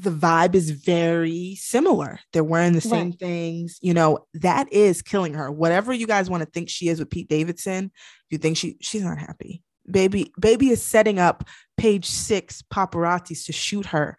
[0.00, 2.20] The vibe is very similar.
[2.32, 3.18] They're wearing the same Right.
[3.18, 3.78] things.
[3.82, 5.50] You know that is killing her.
[5.50, 7.90] Whatever you guys want to think she is with Pete Davidson,
[8.30, 9.62] you think she she's not happy.
[9.90, 11.44] Baby, baby is setting up
[11.76, 14.16] page six paparazzis to shoot her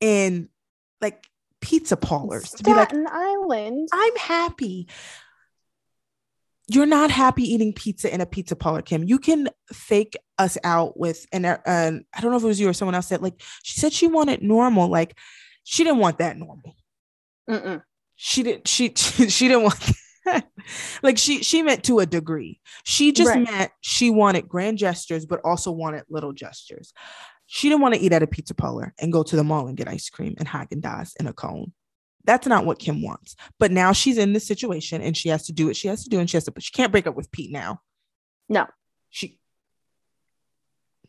[0.00, 0.48] in
[1.00, 1.26] like
[1.60, 3.88] pizza parlors to be like, Staten Island.
[3.92, 4.88] I'm happy.
[6.72, 9.02] You're not happy eating pizza in a pizza parlor, Kim.
[9.04, 12.60] You can fake us out with, and uh, and I don't know if it was
[12.60, 14.88] you or someone else said, like, she said she wanted normal.
[14.88, 15.16] Like,
[15.64, 16.76] she didn't want that normal.
[17.48, 17.82] Mm-mm.
[18.14, 19.80] She didn't, she, she didn't want
[20.26, 20.46] that.
[21.02, 22.60] like, she, she meant to a degree.
[22.84, 23.42] She just Right.
[23.50, 26.92] meant she wanted grand gestures, but also wanted little gestures.
[27.46, 29.76] She didn't want to eat at a pizza parlor and go to the mall and
[29.76, 31.72] get ice cream and Haagen Dazs in a cone.
[32.24, 33.36] That's not what Kim wants.
[33.58, 36.10] But now she's in this situation and she has to do what she has to
[36.10, 36.50] do, and she has to.
[36.50, 37.80] But she can't break up with Pete now.
[38.48, 38.66] No.
[39.10, 39.38] She.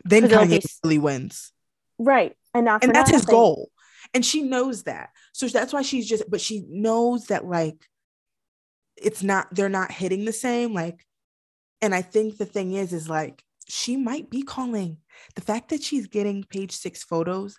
[0.04, 1.52] then Kanye really wins,
[2.00, 2.36] Right.
[2.54, 3.70] And not and that's his goal.
[4.14, 6.30] And she knows that, so that's why she's just.
[6.30, 7.86] But she knows that like,
[8.98, 9.48] it's not.
[9.54, 10.74] They're not hitting the same.
[10.74, 11.06] Like,
[11.82, 14.98] and I think the thing is, is like she might be calling.
[15.36, 17.58] The fact that she's getting page six photos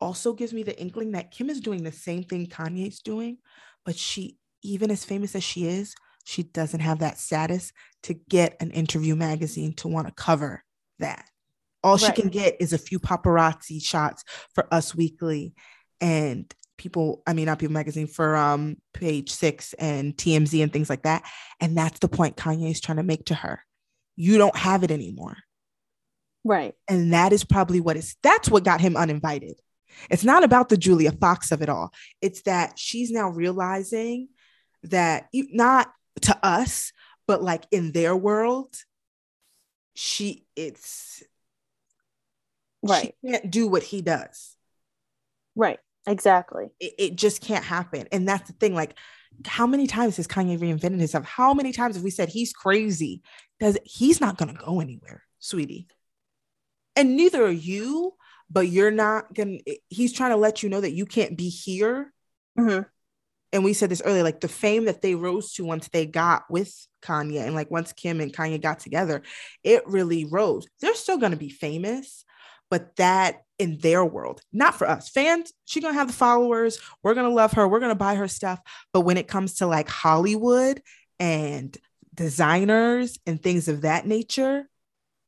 [0.00, 3.38] also gives me the inkling that Kim is doing the same thing Kanye's doing,
[3.84, 7.72] but she, even as famous as she is, she doesn't have that status
[8.04, 10.64] to get an interview magazine to want to cover
[10.98, 11.26] that.
[11.82, 14.24] All she can get is a few paparazzi shots
[14.54, 15.52] for Us Weekly
[16.00, 20.88] and people, I mean, not People Magazine, for um page six and TMZ and things
[20.88, 21.24] like that.
[21.60, 23.62] And that's the point Kanye is trying to make to her.
[24.16, 25.36] You don't have it anymore.
[26.42, 26.74] Right.
[26.88, 29.56] And that is probably what is that's what got him uninvited.
[30.10, 31.92] It's not about the Julia Fox of it all.
[32.20, 34.28] It's that she's now realizing
[34.84, 35.92] that not
[36.22, 36.92] to us,
[37.26, 38.74] but like in their world,
[39.94, 41.22] she it's
[42.82, 43.14] Right.
[43.22, 44.56] she can't do what he does.
[45.56, 45.78] Right.
[46.06, 46.66] Exactly.
[46.80, 48.06] It, it just can't happen.
[48.12, 48.74] And that's the thing.
[48.74, 48.98] Like,
[49.46, 51.24] how many times has Kanye reinvented himself?
[51.24, 53.22] How many times have we said he's crazy?
[53.58, 55.86] Does he's not gonna go anywhere, sweetie.
[56.94, 58.14] And neither are you,
[58.50, 62.12] but you're not gonna he's trying to let you know that you can't be here.
[62.58, 62.86] Mhm.
[63.52, 66.44] And we said this earlier, like the fame that they rose to once they got
[66.50, 69.22] with Kanye, and like once Kim and Kanye got together,
[69.62, 70.66] it really rose.
[70.80, 72.24] They're still gonna be famous,
[72.70, 75.52] but that in their world, not for us fans.
[75.64, 76.80] She's gonna have the followers.
[77.02, 77.68] We're gonna love her.
[77.68, 78.60] We're gonna buy her stuff.
[78.92, 80.82] But when it comes to like Hollywood
[81.20, 81.76] and
[82.12, 84.68] designers and things of that nature,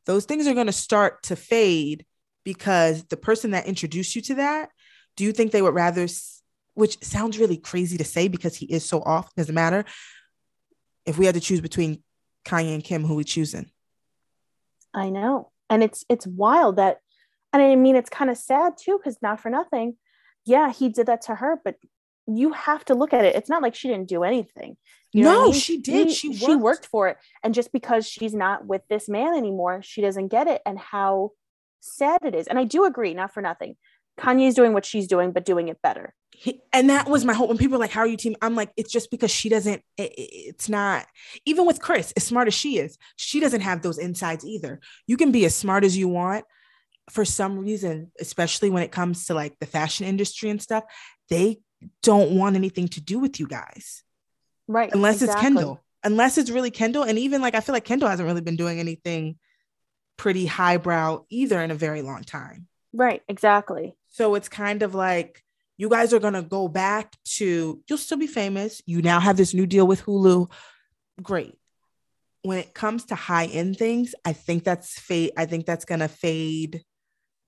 [0.07, 2.05] those things are gonna start to fade
[2.47, 4.71] because the person that introduced you to that,
[5.17, 6.07] do you think they would rather,
[6.75, 9.85] which sounds really crazy to say because he is so off, doesn't matter.
[11.05, 12.05] If we had to choose between
[12.45, 13.69] Kanye and Kim, who we choosing?
[14.95, 15.51] I know.
[15.69, 16.99] And it's it's wild that
[17.53, 19.97] and I mean it's kind of sad too, because not for nothing.
[20.45, 21.75] Yeah, he did that to her, but
[22.29, 23.35] you have to look at it.
[23.35, 24.77] It's not like she didn't do anything.
[25.13, 25.53] You no, I mean?
[25.55, 26.13] she did.
[26.13, 26.45] She, she, worked.
[26.45, 27.17] she worked for it.
[27.43, 31.33] And just because she's not with this man anymore, she doesn't get it and how
[31.87, 32.47] sad it is.
[32.47, 33.77] And I do agree, not for nothing.
[34.19, 36.15] Kanye's doing what she's doing, but doing it better.
[36.31, 37.49] He, and that was my hope.
[37.49, 39.83] When people are like, "How are you, team?" I'm like, it's just because she doesn't.
[39.97, 41.07] It, it's not.
[41.45, 44.81] Even with Kris, as smart as she is, she doesn't have those insides either.
[45.07, 46.45] You can be as smart as you want.
[47.11, 50.85] For some reason, especially when it comes to like the fashion industry and stuff,
[51.29, 51.61] they
[52.03, 54.03] don't want anything to do with you guys.
[54.67, 54.93] Right.
[54.93, 55.35] Unless exactly.
[55.35, 55.85] it's Kendall.
[56.03, 57.05] Unless it's really Kendall.
[57.05, 59.37] And even like I feel like Kendall hasn't really been doing anything
[60.17, 62.67] pretty highbrow either in a very long time.
[62.93, 63.97] Right, exactly.
[64.09, 65.43] So it's kind of like
[65.77, 68.81] you guys are going to go back to you'll still be famous.
[68.87, 70.51] You now have this new deal with Hulu.
[71.23, 71.55] Great.
[72.43, 75.33] When it comes to high end things, I think that's fade.
[75.37, 76.83] I think that's going to fade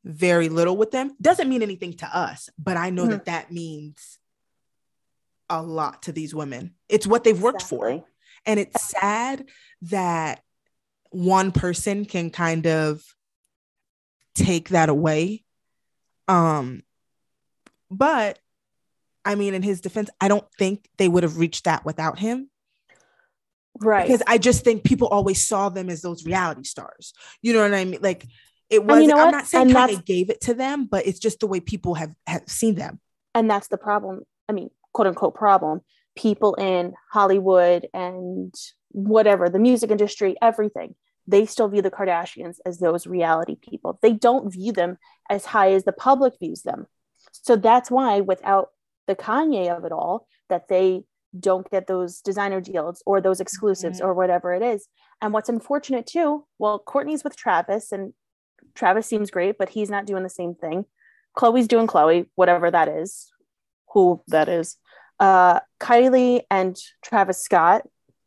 [0.04, 1.14] very little with them.
[1.20, 3.12] Doesn't mean anything to us, but I know mm-hmm.
[3.12, 4.18] that that means
[5.48, 6.74] a lot to these women.
[6.88, 7.98] It's what they've worked exactly.
[7.98, 8.04] for.
[8.44, 9.46] And it's sad
[9.82, 10.42] that
[11.10, 13.02] one person can kind of
[14.34, 15.44] take that away.
[16.26, 16.82] Um,
[17.90, 18.38] but
[19.24, 22.50] I mean, in his defense, I don't think they would have reached that without him.
[23.80, 24.06] Right.
[24.06, 27.12] Because I just think people always saw them as those reality stars.
[27.42, 28.00] You know what I mean?
[28.00, 28.26] Like
[28.70, 31.40] it was, you know I'm not saying they gave it to them, but it's just
[31.40, 33.00] the way people have, have seen them.
[33.34, 34.22] And that's the problem.
[34.48, 35.82] I mean, quote unquote problem.
[36.16, 38.52] People in Hollywood and
[38.90, 40.94] whatever, the music industry, everything
[41.28, 43.98] they still view the Kardashians as those reality people.
[44.00, 44.96] They don't view them
[45.28, 46.86] as high as the public views them.
[47.32, 48.70] So that's why, without
[49.06, 51.04] the Kanye of it all, that they
[51.38, 54.08] don't get those designer deals or those exclusives mm-hmm.
[54.08, 54.88] or whatever it is.
[55.20, 58.14] And what's unfortunate too, well, Kourtney's with Travis and
[58.74, 60.86] Travis seems great, but he's not doing the same thing.
[61.36, 63.30] Khloe's doing Khloe, whatever that is,
[63.92, 64.76] who that is.
[65.20, 67.82] Uh, Kylie and Travis Scott,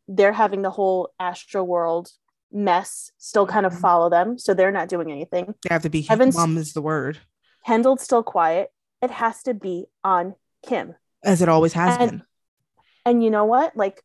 [0.08, 2.10] they're having the whole astro world
[2.52, 3.82] mess still kind of mm-hmm.
[3.82, 4.38] follow them.
[4.38, 5.54] So they're not doing anything.
[5.62, 7.18] They have to be Heaven's, mom is the word.
[7.66, 8.70] Kendall's still quiet.
[9.00, 10.34] It has to be on
[10.66, 10.94] Kim.
[11.24, 12.22] As it always has and, been.
[13.04, 13.76] And you know what?
[13.76, 14.02] Like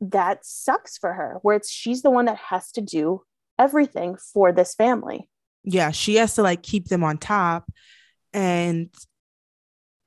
[0.00, 3.22] that sucks for her, where it's she's the one that has to do
[3.58, 5.28] everything for this family.
[5.64, 7.70] Yeah, she has to like keep them on top.
[8.32, 8.90] And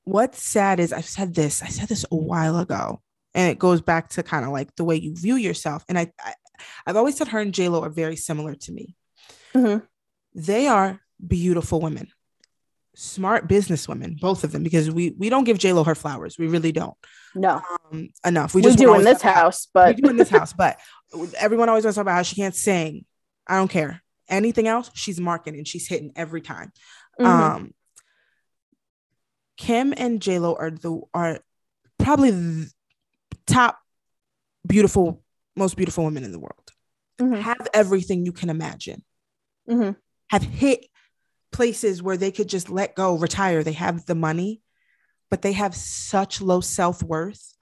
[0.04, 3.00] what's sad is I've said this, I said this a while ago,
[3.38, 5.84] and it goes back to kind of like the way you view yourself.
[5.88, 6.34] And I, I
[6.84, 8.96] I've always said her and J Lo are very similar to me.
[9.54, 9.84] Mm-hmm.
[10.34, 12.08] They are beautiful women,
[12.96, 14.64] smart business women, both of them.
[14.64, 16.36] Because we we don't give J Lo her flowers.
[16.36, 16.96] We really don't.
[17.36, 17.62] No,
[17.92, 18.56] um, enough.
[18.56, 20.52] We, we just do in this house, but we do in this house.
[20.58, 20.80] But
[21.38, 23.04] everyone always wants to talk about how she can't sing.
[23.46, 24.02] I don't care.
[24.28, 26.72] Anything else, she's marking and she's hitting every time.
[27.20, 27.26] Mm-hmm.
[27.26, 27.74] Um,
[29.56, 31.38] Kim and J Lo are the are
[31.98, 32.66] probably
[33.48, 33.78] top
[34.66, 35.24] beautiful
[35.56, 36.70] most beautiful women in the world.
[37.20, 37.40] Mm-hmm.
[37.40, 39.04] Have everything you can imagine.
[39.68, 39.92] Mm-hmm.
[40.30, 40.86] Have hit
[41.52, 43.62] places where they could just let go, retire.
[43.62, 44.62] They have the money,
[45.30, 47.54] but they have such low self worth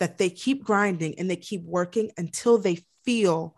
[0.00, 3.54] that they keep grinding and they keep working until they feel,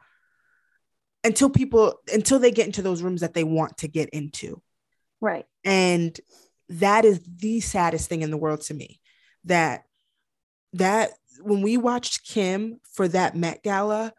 [1.25, 4.61] until people, until they get into those rooms that they want to get into.
[5.21, 5.47] Right.
[5.65, 6.19] And
[6.69, 9.01] that is the saddest thing in the world to me
[9.45, 9.85] that
[10.75, 11.13] that
[11.43, 14.13] when we watched Kim for that Met Gala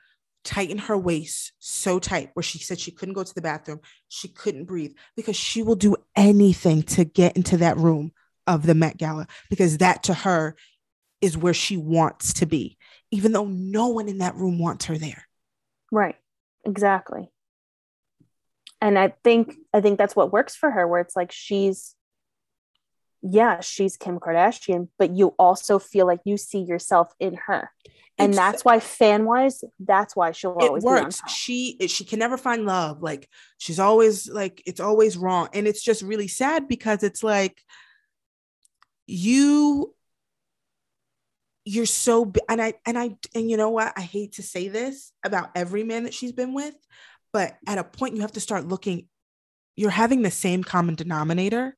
[0.44, 4.30] tighten her waist so tight where she said she couldn't go to the bathroom, she
[4.30, 8.12] couldn't breathe because she will do anything to get into that room
[8.48, 10.56] of the Met Gala because that to her
[11.20, 12.78] is where she wants to be,
[13.12, 15.28] even though no one in that room wants her there.
[15.92, 16.16] Right.
[16.66, 17.30] Exactly.
[18.82, 21.96] And I think I think that's what works for her where it's like she's
[23.32, 27.72] yeah, she's Kim Kardashian, but you also feel like you see yourself in her.
[28.20, 31.22] And it's, that's why fan wise, that's why she'll always works.
[31.28, 33.04] She she can never find love.
[33.04, 35.50] Like she's always like it's always wrong.
[35.54, 37.62] And it's just really sad because it's like
[39.06, 39.94] you
[41.64, 43.94] you're so and I and I and you know what?
[43.96, 46.76] I hate to say this about every man that she's been with,
[47.34, 49.08] but at a point you have to start looking
[49.76, 51.78] you're having the same common denominator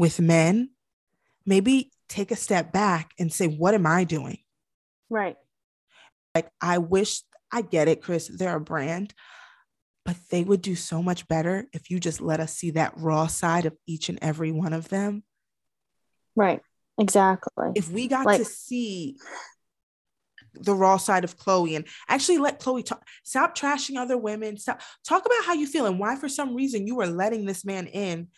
[0.00, 0.70] with men,
[1.44, 4.38] maybe take a step back and say, what am I doing?
[5.10, 5.36] Right.
[6.34, 7.20] Like, I wish
[7.52, 9.12] I get it, Kris, they're a brand.
[10.06, 13.26] but they would do so much better if you just let us see that raw
[13.26, 15.22] side of each and every one of them.
[16.34, 16.62] Right.
[16.98, 17.72] Exactly.
[17.74, 19.18] If we got Like- to see
[20.54, 24.80] the raw side of Khloe and actually let Khloe talk, stop trashing other women, stop
[25.04, 27.86] talk about how you feel and why for some reason you were letting this man
[27.86, 28.28] in.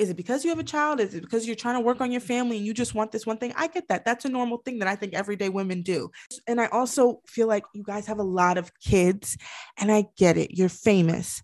[0.00, 0.98] Is it because you have a child?
[0.98, 3.26] Is it because you're trying to work on your family and you just want this
[3.26, 3.52] one thing?
[3.54, 4.06] I get that.
[4.06, 6.10] That's a normal thing that I think everyday women do.
[6.46, 9.36] And I also feel like you guys have a lot of kids
[9.76, 10.56] and I get it.
[10.56, 11.42] You're famous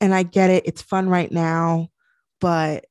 [0.00, 0.62] and I get it.
[0.66, 1.88] It's fun right now,
[2.40, 2.84] but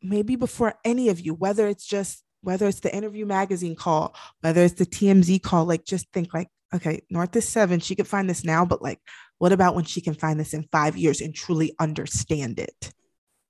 [0.00, 4.62] maybe before any of you, whether it's just whether it's the interview magazine call, whether
[4.62, 7.78] it's the TMZ call, like just think like, okay, North is seven.
[7.78, 9.00] She could find this now, but like,
[9.36, 12.90] what about when she can find this in five years and truly understand it?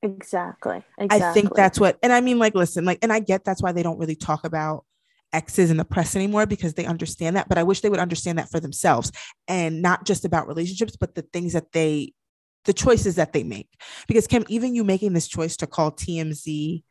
[0.03, 0.82] Exactly.
[0.98, 1.28] Exactly.
[1.28, 3.72] I think that's what, and I mean, like, listen, like, and I get that's why
[3.72, 4.84] they don't really talk about
[5.32, 7.48] exes in the press anymore because they understand that.
[7.48, 9.12] But I wish they would understand that for themselves
[9.48, 12.14] and not just about relationships, but the things that they,
[12.64, 13.68] the choices that they make.
[14.09, 16.82] Because Kim, even you making this choice to call TMZ,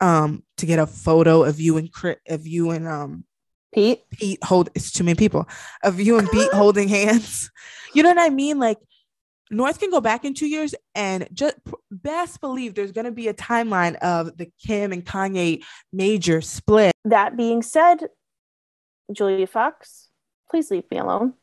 [0.00, 1.90] um, to get a photo of you and
[2.28, 3.24] of you and um
[3.72, 4.02] Pete.
[4.10, 5.48] Pete hold it's too many people
[5.82, 7.50] of you and Pete holding hands.
[7.94, 8.58] You know what I mean?
[8.58, 8.78] Like
[9.52, 11.56] North can go back in two years and just
[11.90, 16.92] best believe there's going to be a timeline of the Kim and Kanye major split.
[17.04, 18.08] That being said,
[19.12, 20.08] Julia Fox,
[20.50, 21.34] please leave me alone.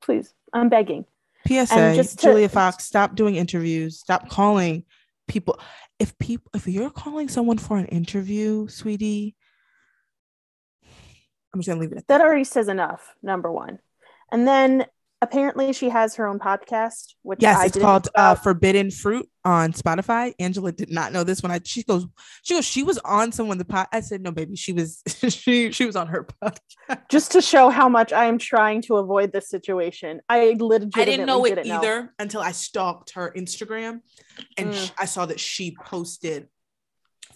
[0.00, 0.32] Please.
[0.52, 1.04] I'm begging.
[1.46, 3.98] PSA, just to- Julia Fox, stop doing interviews.
[3.98, 4.84] Stop calling
[5.28, 5.60] people.
[5.98, 9.36] If people, if you're calling someone for an interview, sweetie,
[11.52, 12.18] I'm just gonna leave it at that.
[12.18, 13.78] That already says enough, number one.
[14.30, 14.86] And then
[15.20, 18.34] apparently she has her own podcast, which Yes, I it's called uh.
[18.34, 20.34] Forbidden Fruit on Spotify.
[20.38, 22.06] Angela did not know this when I she goes
[22.42, 23.86] she goes she was on someone the pod.
[23.92, 26.58] I said no, baby, she was she she was on her podcast.
[27.10, 30.20] just to show how much I am trying to avoid this situation.
[30.28, 31.78] I legitimately I didn't know it didn't know.
[31.78, 34.00] either until I stalked her Instagram,
[34.56, 34.86] and Mm.
[34.86, 36.48] sh- I saw that she posted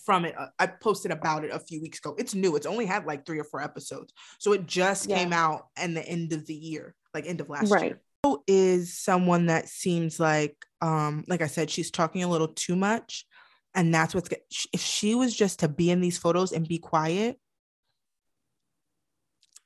[0.05, 0.35] from it.
[0.39, 2.15] uh, I posted about it a few weeks ago.
[2.19, 2.57] It's new.
[2.57, 5.17] It's only had like three or four episodes, so it just Yeah.
[5.19, 7.85] came out in the end of the year, like end of last Right.
[7.93, 8.01] year.
[8.25, 12.77] Who Is someone that seems like, um, like I said, she's talking a little too
[12.77, 13.27] much,
[13.75, 16.79] and that's what's sh- if she was just to be in these photos and be
[16.79, 17.39] quiet.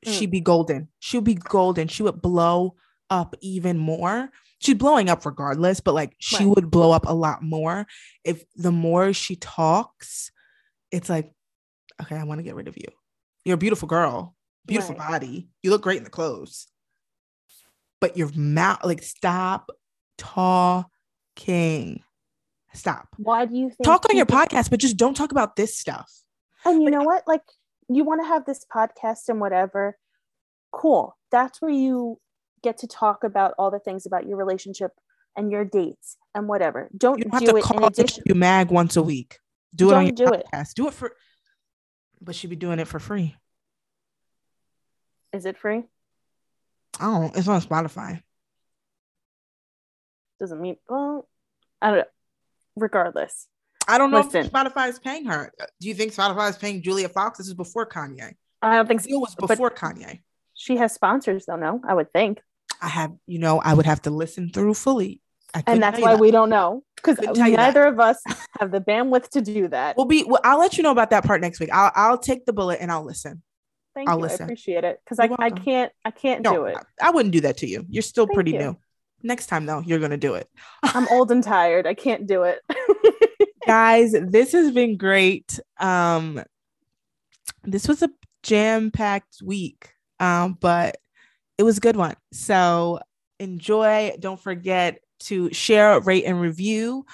[0.06, 0.18] Mm.
[0.18, 0.88] She'd be golden.
[1.00, 1.88] She'd be golden.
[1.88, 2.76] She would blow
[3.10, 4.30] up even more.
[4.58, 6.48] She's blowing up regardless, but like she Right.
[6.56, 7.86] would blow up a lot more
[8.24, 10.30] if the more she talks,
[10.90, 11.32] it's like,
[12.00, 12.86] okay, I want to get rid of you.
[13.44, 14.34] You're a beautiful girl,
[14.64, 15.08] beautiful Right.
[15.10, 15.48] body.
[15.62, 16.68] You look great in the clothes.
[18.00, 19.70] But your mouth, like, stop
[20.16, 22.02] talking.
[22.74, 23.08] Stop.
[23.16, 26.10] Why do you think Talk on your podcast, but just don't talk about this stuff.
[26.64, 27.22] And you Like- know what?
[27.26, 27.42] Like
[27.88, 29.96] you want to have this podcast and whatever.
[30.72, 31.16] Cool.
[31.30, 32.20] That's where you
[32.62, 34.92] get to talk about all the things about your relationship
[35.36, 36.88] and your dates and whatever.
[36.96, 38.22] Don't, You don't have do to it in addition.
[38.26, 39.38] you mag once a week.
[39.74, 40.68] Do it on your Don't do it.
[40.74, 41.12] Do it for,
[42.20, 43.36] but she'd be doing it for free.
[45.32, 45.84] Is it free?
[47.00, 48.22] Oh, it's on Spotify.
[50.40, 51.28] Doesn't mean well,
[51.80, 52.04] I don't know.
[52.76, 53.48] Regardless.
[53.88, 54.46] I don't know Listen.
[54.46, 55.52] if Spotify is paying her.
[55.80, 57.38] Do you think Spotify is paying Julia Fox?
[57.38, 58.34] This is before Kanye.
[58.60, 59.08] I don't think so.
[59.08, 60.20] Deal was But- before Kanye.
[60.56, 61.80] She has sponsors though, no?
[61.86, 62.40] I would think.
[62.82, 65.20] I have, you know, I would have to listen through fully.
[65.66, 66.20] And that's why that.
[66.20, 66.82] we don't know.
[66.96, 67.66] Because Couldn't tell you that.
[67.68, 68.20] neither of us
[68.58, 69.96] have the bandwidth to do that.
[69.96, 70.24] We'll be.
[70.24, 71.70] Well, I'll let you know about that part next week.
[71.72, 73.42] I'll I'll take the bullet and I'll listen.
[73.94, 74.22] Thank I'll you.
[74.22, 74.42] listen.
[74.42, 75.00] I appreciate it.
[75.04, 76.76] Because I, I can't I can't do it.
[77.00, 77.86] I, I wouldn't do that to you.
[77.88, 78.58] You're still Thank pretty you.
[78.58, 78.78] new.
[79.22, 80.48] Next time though, you're gonna do it.
[80.82, 81.86] I'm old and tired.
[81.86, 82.60] I can't do it.
[83.66, 86.40] guys this has been great um
[87.64, 88.08] this was a
[88.44, 89.90] jam-packed week
[90.20, 90.96] um but
[91.58, 92.14] it was a good one.
[92.32, 93.00] So
[93.38, 94.12] enjoy.
[94.20, 97.06] Don't forget to share rate and review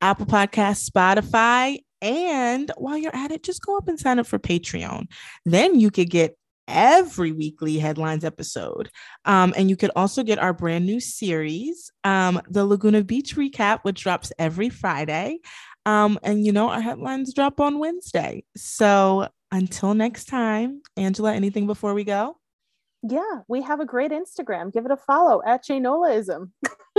[0.00, 1.78] apple podcast spotify.
[2.02, 5.08] And while you're at it just go up and sign up for patreon.
[5.44, 6.36] Then you could get
[6.66, 8.90] every weekly headlines episode.
[9.24, 13.80] Um, and you could also get our brand new series um, the laguna beach recap
[13.82, 15.38] which drops every friday.
[15.84, 18.44] Um, and you know, our headlines drop on Wednesday.
[18.56, 22.39] So until next time, Angela, anything before we go?
[23.02, 24.72] Yeah, we have a great Instagram.
[24.72, 26.50] Give it a follow at Janolaism.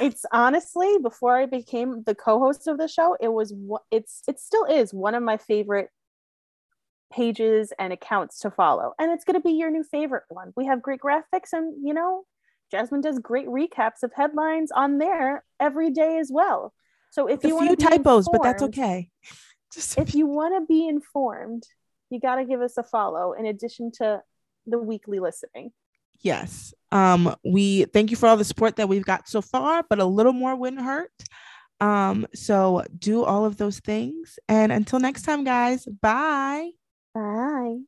[0.00, 3.54] it's honestly before I became the co-host of the show, it was
[3.90, 5.90] it's it still is one of my favorite
[7.12, 8.92] pages and accounts to follow.
[8.98, 10.52] And it's gonna be your new favorite one.
[10.56, 12.24] We have great graphics and you know,
[12.70, 16.72] Jasmine does great recaps of headlines on there every day as well.
[17.10, 19.10] So if you want few to typos, but that's okay.
[19.72, 21.64] Just if you want to be informed,
[22.10, 24.22] you got to give us a follow in addition to
[24.66, 25.72] the weekly listening.
[26.20, 26.74] Yes.
[26.92, 30.04] Um, we thank you for all the support that we've got so far, but a
[30.04, 31.12] little more wouldn't hurt.
[31.80, 34.38] Um, so do all of those things.
[34.48, 36.70] And until next time, guys, bye.
[37.14, 37.80] Bye.